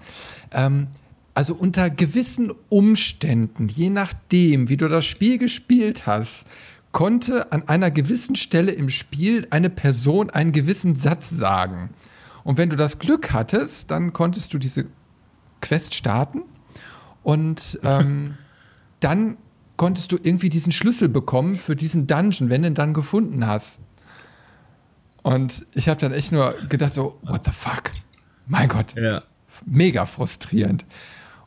[0.52, 0.88] Ähm,
[1.34, 6.46] also unter gewissen Umständen, je nachdem, wie du das Spiel gespielt hast,
[6.90, 11.90] konnte an einer gewissen Stelle im Spiel eine Person einen gewissen Satz sagen.
[12.44, 14.86] Und wenn du das Glück hattest, dann konntest du diese
[15.60, 16.42] Quest starten
[17.22, 18.36] und ähm,
[19.00, 19.36] dann
[19.76, 23.80] konntest du irgendwie diesen Schlüssel bekommen für diesen Dungeon, wenn du ihn dann gefunden hast.
[25.22, 27.92] Und ich habe dann echt nur gedacht so, what the fuck?
[28.46, 28.94] Mein Gott.
[28.96, 29.22] Ja.
[29.66, 30.84] Mega frustrierend.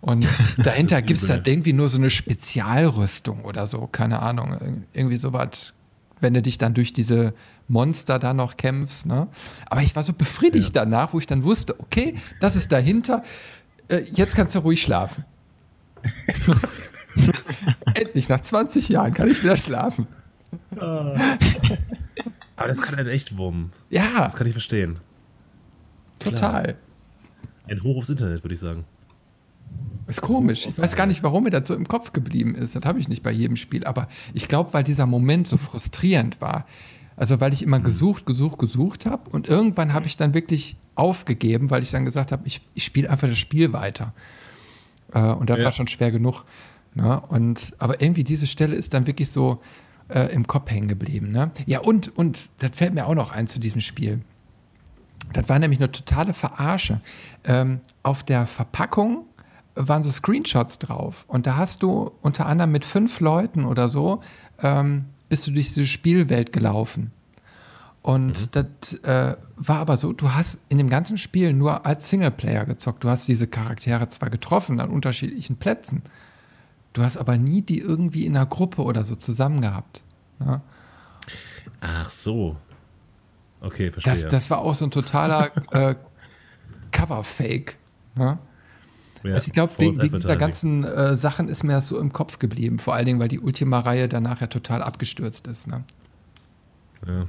[0.02, 0.28] Und
[0.58, 4.86] dahinter gibt es dann irgendwie nur so eine Spezialrüstung oder so, keine Ahnung.
[4.94, 5.74] Irgendwie sowas,
[6.20, 7.34] wenn du dich dann durch diese
[7.72, 9.05] Monster da noch kämpfst.
[9.05, 9.28] Ne?
[9.67, 10.84] Aber ich war so befriedigt ja.
[10.84, 13.24] danach, wo ich dann wusste, okay, das ist dahinter.
[13.88, 15.26] Äh, jetzt kannst du ruhig schlafen.
[17.95, 20.07] Endlich, nach 20 Jahren kann ich wieder schlafen.
[20.76, 23.72] Aber das kann halt echt wummen.
[23.89, 24.19] Ja.
[24.19, 24.99] Das kann ich verstehen.
[26.19, 26.63] Total.
[26.63, 26.76] Klar.
[27.67, 28.86] Ein Hoch aufs Internet, würde ich sagen.
[30.07, 30.67] Ist komisch.
[30.67, 32.76] Ich weiß gar nicht, warum mir das so im Kopf geblieben ist.
[32.76, 33.86] Das habe ich nicht bei jedem Spiel.
[33.86, 36.65] Aber ich glaube, weil dieser Moment so frustrierend war.
[37.16, 37.84] Also weil ich immer mhm.
[37.84, 39.30] gesucht, gesucht, gesucht habe.
[39.30, 43.09] Und irgendwann habe ich dann wirklich aufgegeben, weil ich dann gesagt habe, ich, ich spiele
[43.09, 44.14] einfach das Spiel weiter.
[45.14, 45.66] Äh, und das ja.
[45.66, 46.45] war schon schwer genug.
[46.93, 47.22] Ne?
[47.30, 49.62] Und, aber irgendwie diese Stelle ist dann wirklich so
[50.09, 51.32] äh, im Kopf hängen geblieben.
[51.32, 51.51] Ne?
[51.66, 54.22] Ja, und, und das fällt mir auch noch ein zu diesem Spiel.
[55.34, 56.99] Das war nämlich eine totale Verarsche.
[57.45, 59.26] Ähm, auf der Verpackung
[59.76, 61.26] waren so Screenshots drauf.
[61.28, 64.22] Und da hast du unter anderem mit fünf Leuten oder so,
[64.62, 67.14] ähm, bist du durch diese Spielwelt gelaufen.
[68.02, 68.66] Und mhm.
[68.82, 73.06] das äh, war aber so, du hast in dem ganzen Spiel nur als Singleplayer gezockt.
[73.06, 76.02] Du hast diese Charaktere zwar getroffen an unterschiedlichen Plätzen,
[76.92, 80.04] du hast aber nie die irgendwie in einer Gruppe oder so zusammen gehabt.
[80.40, 80.60] Ne?
[81.80, 82.58] Ach so.
[83.62, 84.12] Okay, verstehe.
[84.12, 85.96] Das, das war auch so ein totaler äh,
[86.92, 87.78] Cover-Fake.
[88.16, 88.38] Ne?
[89.24, 92.11] Ja, also ich glaube, wegen, wegen dieser ganzen äh, Sachen ist mir das so im
[92.11, 92.80] Kopf geblieben.
[92.80, 95.67] Vor allen Dingen, weil die Ultima-Reihe danach ja total abgestürzt ist.
[95.67, 95.84] Ne?
[97.05, 97.28] Ja.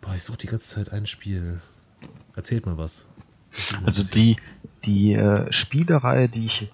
[0.00, 1.60] Boah, ich suche die ganze Zeit ein Spiel.
[2.34, 3.08] Erzählt mal was.
[3.84, 4.36] Also die,
[4.84, 6.72] die äh, Spielereihe, die ich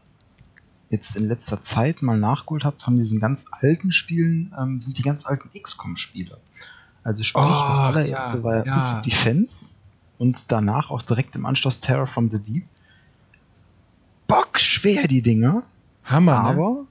[0.89, 5.03] jetzt in letzter Zeit mal nachgeholt habe von diesen ganz alten Spielen, ähm, sind die
[5.03, 6.39] ganz alten XCOM-Spiele.
[7.05, 9.03] Also sprich, oh, das allererste ja, war ja.
[9.03, 9.53] Defense
[10.19, 12.67] und danach auch direkt im Anschluss Terror from the Deep
[14.31, 15.63] bockschwer, die Dinger.
[16.05, 16.87] Hammer, aber, ne?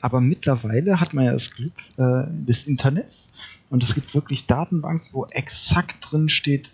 [0.00, 3.28] aber mittlerweile hat man ja das Glück äh, des Internets
[3.70, 6.70] und es gibt wirklich Datenbanken, wo exakt drin steht,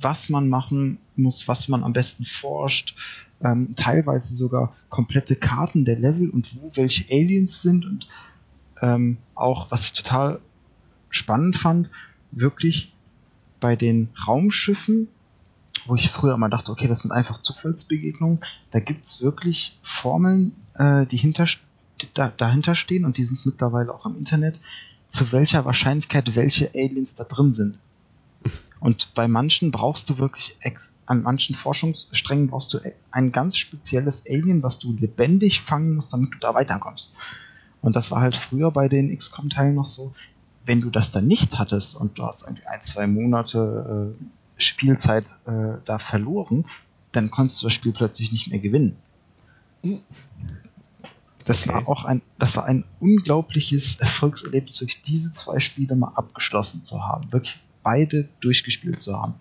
[0.00, 2.96] was man machen muss, was man am besten forscht,
[3.42, 8.08] ähm, teilweise sogar komplette Karten der Level und wo welche Aliens sind und
[8.80, 10.40] ähm, auch, was ich total
[11.10, 11.90] spannend fand,
[12.32, 12.92] wirklich
[13.60, 15.08] bei den Raumschiffen
[15.86, 18.40] wo ich früher immer dachte, okay, das sind einfach Zufallsbegegnungen.
[18.70, 21.46] Da gibt es wirklich Formeln, äh, die hinter,
[22.14, 24.58] da, dahinter stehen und die sind mittlerweile auch im Internet,
[25.10, 27.78] zu welcher Wahrscheinlichkeit welche Aliens da drin sind.
[28.80, 30.56] Und bei manchen brauchst du wirklich,
[31.06, 32.80] an manchen Forschungssträngen brauchst du
[33.10, 37.14] ein ganz spezielles Alien, was du lebendig fangen musst, damit du da weiterkommst.
[37.80, 40.14] Und das war halt früher bei den XCOM-Teilen noch so,
[40.66, 44.24] wenn du das dann nicht hattest und du hast irgendwie ein, zwei Monate äh,
[44.56, 46.64] Spielzeit äh, da verloren,
[47.12, 48.96] dann konntest du das Spiel plötzlich nicht mehr gewinnen.
[51.44, 51.74] Das okay.
[51.74, 57.02] war auch ein, das war ein unglaubliches Erfolgserlebnis, wirklich diese zwei Spiele mal abgeschlossen zu
[57.02, 59.34] haben, wirklich beide durchgespielt zu haben.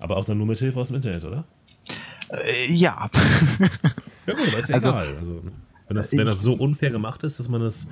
[0.00, 1.44] Aber auch dann nur mit Hilfe aus dem Internet, oder?
[2.28, 3.10] Äh, ja.
[4.26, 5.16] ja gut, aber ist ja also, egal.
[5.16, 5.42] Also,
[5.88, 7.88] wenn, das, wenn das so unfair gemacht ist, dass man das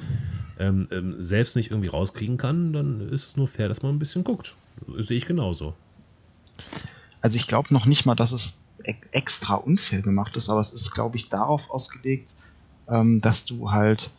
[0.58, 3.98] ähm, ähm, selbst nicht irgendwie rauskriegen kann, dann ist es nur fair, dass man ein
[3.98, 4.54] bisschen guckt.
[4.96, 5.74] Sehe ich genauso.
[7.20, 8.54] Also ich glaube noch nicht mal, dass es
[8.84, 12.32] e extra unfair gemacht ist, aber es ist, glaube ich, darauf ausgelegt,
[12.88, 14.10] ähm, dass du halt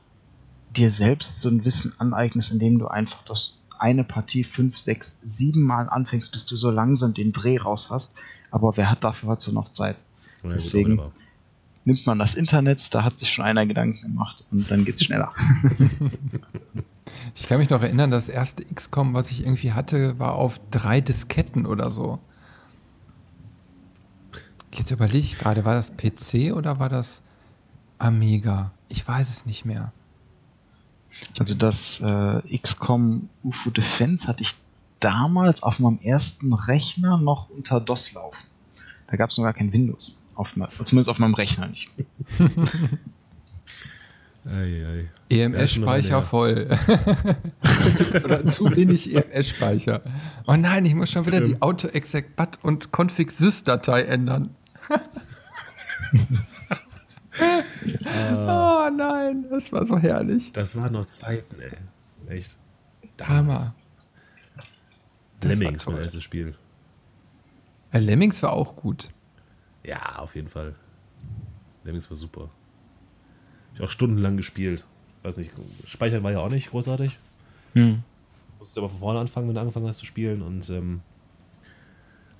[0.75, 5.63] dir selbst so ein Wissen aneignest, indem du einfach das eine Partie fünf, sechs, sieben
[5.63, 8.15] Mal anfängst, bis du so langsam den Dreh raus hast.
[8.49, 9.97] Aber wer hat dafür heute noch Zeit?
[10.43, 11.11] Ja, Deswegen gut,
[11.83, 15.03] nimmt man das Internet, da hat sich schon einer Gedanken gemacht und dann geht es
[15.03, 15.33] schneller.
[17.35, 21.01] ich kann mich noch erinnern, das erste XCOM, was ich irgendwie hatte, war auf drei
[21.01, 22.19] Disketten oder so.
[24.73, 27.21] Jetzt überlege ich gerade, war das PC oder war das
[27.99, 28.71] Amiga?
[28.89, 29.91] Ich weiß es nicht mehr.
[31.39, 34.55] Also das äh, XCOM UFO Defense hatte ich
[34.99, 38.43] damals auf meinem ersten Rechner noch unter DOS laufen.
[39.07, 40.19] Da gab es noch gar kein Windows.
[40.35, 40.49] Auf,
[40.83, 41.89] zumindest auf meinem Rechner nicht.
[44.45, 45.09] Ei, ei.
[45.29, 46.67] EMS-Speicher Ja, voll.
[48.23, 50.01] Oder zu wenig EMS-Speicher.
[50.47, 54.53] Oh nein, ich muss schon wieder die Auto-Exec-Bat und Config-Sys-Datei ändern.
[58.05, 60.51] oh nein, das war so herrlich.
[60.51, 62.35] Das waren noch Zeiten, ey.
[62.35, 62.57] Echt.
[63.21, 63.73] Hammer.
[65.39, 66.55] Das war Lemmings, mein erstes Spiel.
[67.93, 69.07] Ja, Lemmings war auch gut.
[69.83, 70.75] Ja, auf jeden Fall.
[71.83, 72.49] Lemmings war super.
[73.73, 74.87] Ich auch stundenlang gespielt.
[75.23, 75.51] Weiß nicht,
[75.87, 77.17] Speichern war ja auch nicht großartig.
[77.73, 78.03] Hm.
[78.59, 80.41] Musst aber von vorne anfangen, wenn du angefangen hast zu spielen.
[80.41, 81.01] Und ähm,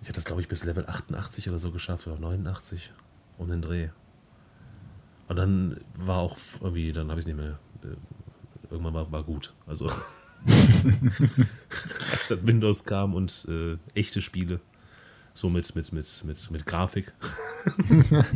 [0.02, 2.92] ich hatte das, glaube ich, bis Level 88 oder so geschafft, oder 89,
[3.38, 3.90] um den Dreh.
[5.28, 7.58] Und dann war auch irgendwie, dann habe ich nicht mehr.
[7.84, 7.96] Äh,
[8.70, 9.54] irgendwann war, war gut.
[9.66, 9.90] Also,
[12.12, 14.60] als dann Windows kam und äh, echte Spiele.
[15.34, 17.14] So mit, mit, mit, mit, mit Grafik.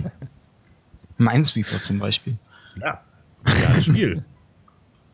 [1.17, 2.37] Minesweeper zum Beispiel.
[2.81, 3.03] Ja.
[3.45, 4.25] Geniales Spiel.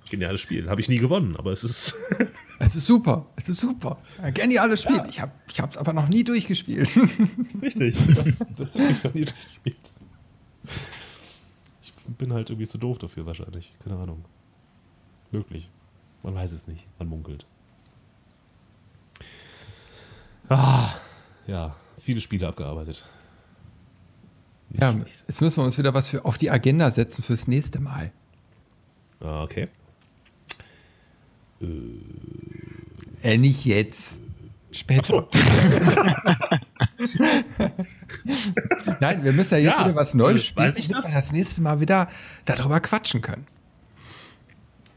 [0.09, 0.69] Geniales Spiel.
[0.69, 1.95] Habe ich nie gewonnen, aber es ist.
[2.59, 3.97] Es ist super, es ist super.
[4.21, 5.01] Ja, Geniales Spiel.
[5.09, 5.33] Ich habe
[5.69, 6.97] es aber noch nie durchgespielt.
[7.61, 7.97] Richtig.
[8.15, 9.77] Das, das habe ich noch nie gespielt.
[11.81, 13.73] Ich bin halt irgendwie zu doof dafür wahrscheinlich.
[13.83, 14.23] Keine Ahnung.
[15.31, 15.69] Möglich.
[16.21, 16.87] Man weiß es nicht.
[16.99, 17.45] Man munkelt.
[20.47, 20.89] Ah,
[21.47, 21.75] ja.
[21.97, 23.05] Viele Spiele abgearbeitet.
[24.73, 25.23] Nicht ja, schlecht.
[25.27, 28.11] jetzt müssen wir uns wieder was für, auf die Agenda setzen fürs nächste Mal.
[29.21, 29.69] Ah, okay.
[33.21, 34.21] Äh, nicht jetzt.
[34.71, 35.27] Später.
[38.99, 41.11] Nein, wir müssen ja jetzt Ja, wieder was Neues äh, spielen, weiß ich damit das?
[41.13, 42.09] wir das nächste Mal wieder
[42.45, 43.45] darüber quatschen können.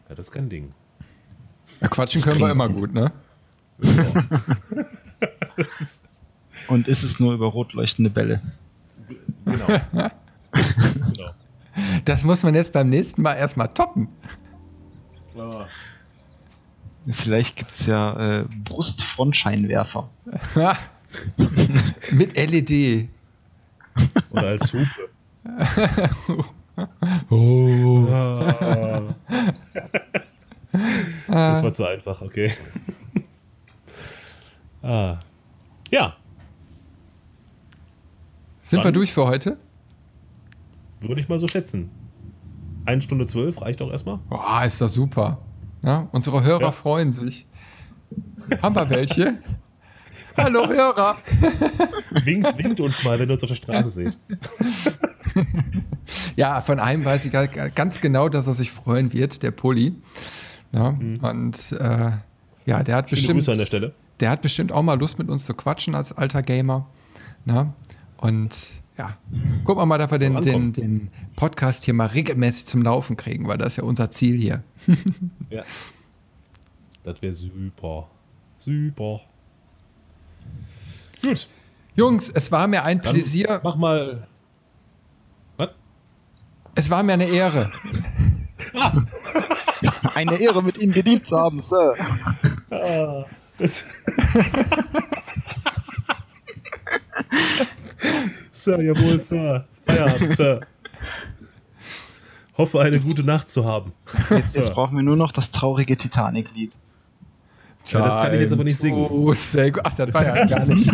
[0.08, 0.70] Ja, das ist kein Ding.
[1.82, 3.12] Ja, quatschen können wir immer gut, ne?
[3.82, 4.24] Ja.
[6.68, 8.40] Und ist es nur über rot leuchtende Bälle?
[9.46, 10.10] Genau.
[10.52, 11.30] Genau.
[12.06, 14.08] Das muss man jetzt beim nächsten Mal erstmal toppen.
[15.38, 15.66] Ah.
[17.22, 20.08] Vielleicht gibt es ja äh, Brustfrontscheinwerfer.
[22.10, 23.08] Mit LED.
[24.30, 24.86] Oder als Hupe.
[27.30, 28.04] Oh.
[31.26, 32.52] Das war zu einfach, okay.
[34.82, 35.16] ah.
[35.90, 36.16] Ja,
[38.66, 39.58] Sind wir durch für heute?
[41.00, 41.88] würde ich mal so schätzen.
[42.84, 44.18] Eine Stunde zwölf reicht auch erstmal.
[44.28, 45.38] Boah, ist doch super.
[45.82, 46.70] Ja, unsere Hörer Ja.
[46.72, 47.46] freuen sich.
[48.60, 49.34] Haben wir welche?
[50.36, 51.16] Hallo Hörer.
[52.24, 54.18] Winkt, winkt uns mal, wenn ihr uns auf der Straße seht.
[56.36, 59.94] Ja, von einem weiß ich ga- ganz genau, dass er sich freuen wird, der Pulli.
[60.72, 60.88] Ja,
[61.22, 62.10] Und äh,
[62.64, 63.16] ja, der hat Mhm.
[63.16, 63.94] Schöne bestimmt, Grüße an der Stelle.
[64.20, 66.86] der hat bestimmt auch mal Lust mit uns zu quatschen als alter Gamer.
[67.44, 67.72] Na?
[68.18, 69.16] Und ja,
[69.64, 73.46] gucken wir mal, dass wir den, den, den Podcast hier mal regelmäßig zum Laufen kriegen,
[73.46, 74.62] weil das ist ja unser Ziel hier.
[75.50, 75.62] Ja.
[77.04, 78.08] Das wäre super.
[78.58, 79.20] Super.
[81.22, 81.48] Gut.
[81.94, 84.26] Jungs, es war mir ein Dann Pläsier, Mach mal.
[85.56, 85.68] Was?
[86.74, 87.70] es war mir eine Ehre.
[90.14, 91.94] Eine Ehre, mit Ihnen gedient zu haben, Sir.
[93.58, 93.86] Das-
[98.66, 99.64] Sir, jawohl, Sir.
[99.86, 100.60] Feierabend, Sir.
[102.58, 103.92] Hoffe, eine gute Nacht zu haben.
[104.28, 104.62] Jetzt Sir.
[104.72, 106.76] brauchen wir nur noch das traurige Titanic-Lied.
[107.86, 109.06] Ja, das kann ich jetzt aber nicht singen.
[109.08, 109.82] Oh, sehr gut.
[109.84, 110.90] Ach, das war ja gar nicht.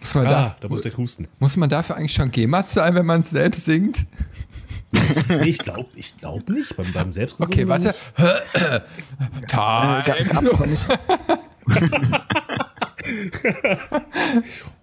[0.00, 1.28] muss, man Ah, da, da muss der husten.
[1.38, 4.06] muss man dafür eigentlich schon GEMA sein, wenn man es selbst singt?
[4.92, 6.76] Nee, ich glaube ich glaub nicht.
[6.76, 7.52] Beim, beim Selbstgesungen.
[7.52, 7.94] Okay, warte.
[8.16, 8.80] Äh,
[9.48, 10.04] Time.
[10.06, 10.86] ga- gab's aber nicht.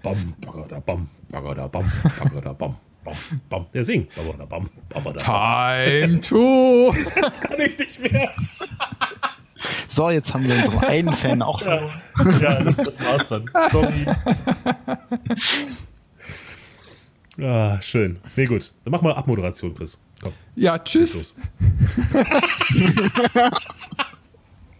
[0.04, 3.16] Bam, bagada, bam, bagada, bam, bagada, bam, bam,
[3.50, 3.66] bam.
[3.74, 4.14] Der singt.
[4.16, 5.98] Bagada, bam, bagada, bam.
[5.98, 6.94] Time to.
[7.20, 8.30] Das kann ich nicht mehr.
[9.88, 11.62] So, jetzt haben wir unseren einen Fan auch.
[11.62, 13.50] Ja, das, das war's dann.
[13.72, 14.06] Sorry.
[17.42, 18.20] Ah, schön.
[18.36, 18.74] Nee, gut.
[18.84, 20.02] Dann mach mal Abmoderation, Chris.
[20.22, 20.34] Komm.
[20.56, 21.34] Ja, tschüss.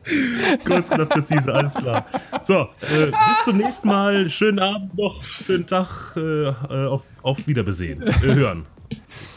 [0.66, 2.06] Kurz, knapp, präzise, alles klar.
[2.42, 4.30] So, äh, bis zum nächsten Mal.
[4.30, 6.16] Schönen Abend noch, schönen Tag.
[6.16, 8.02] Äh, äh, auf, auf Wiederbesehen.
[8.02, 8.66] Äh, hören.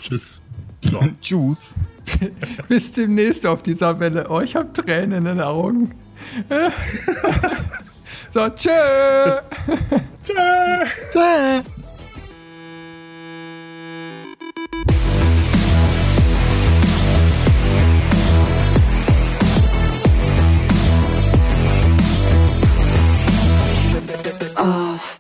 [0.00, 0.44] Tschüss.
[0.84, 1.00] So.
[1.20, 1.74] Tschüss.
[2.68, 4.26] Bis demnächst auf dieser Welle.
[4.28, 5.94] Oh, ich habe Tränen in den Augen.
[8.30, 8.70] So, tschö.
[10.24, 10.84] Tschö.
[11.12, 11.62] Tschö.
[24.56, 25.13] Off.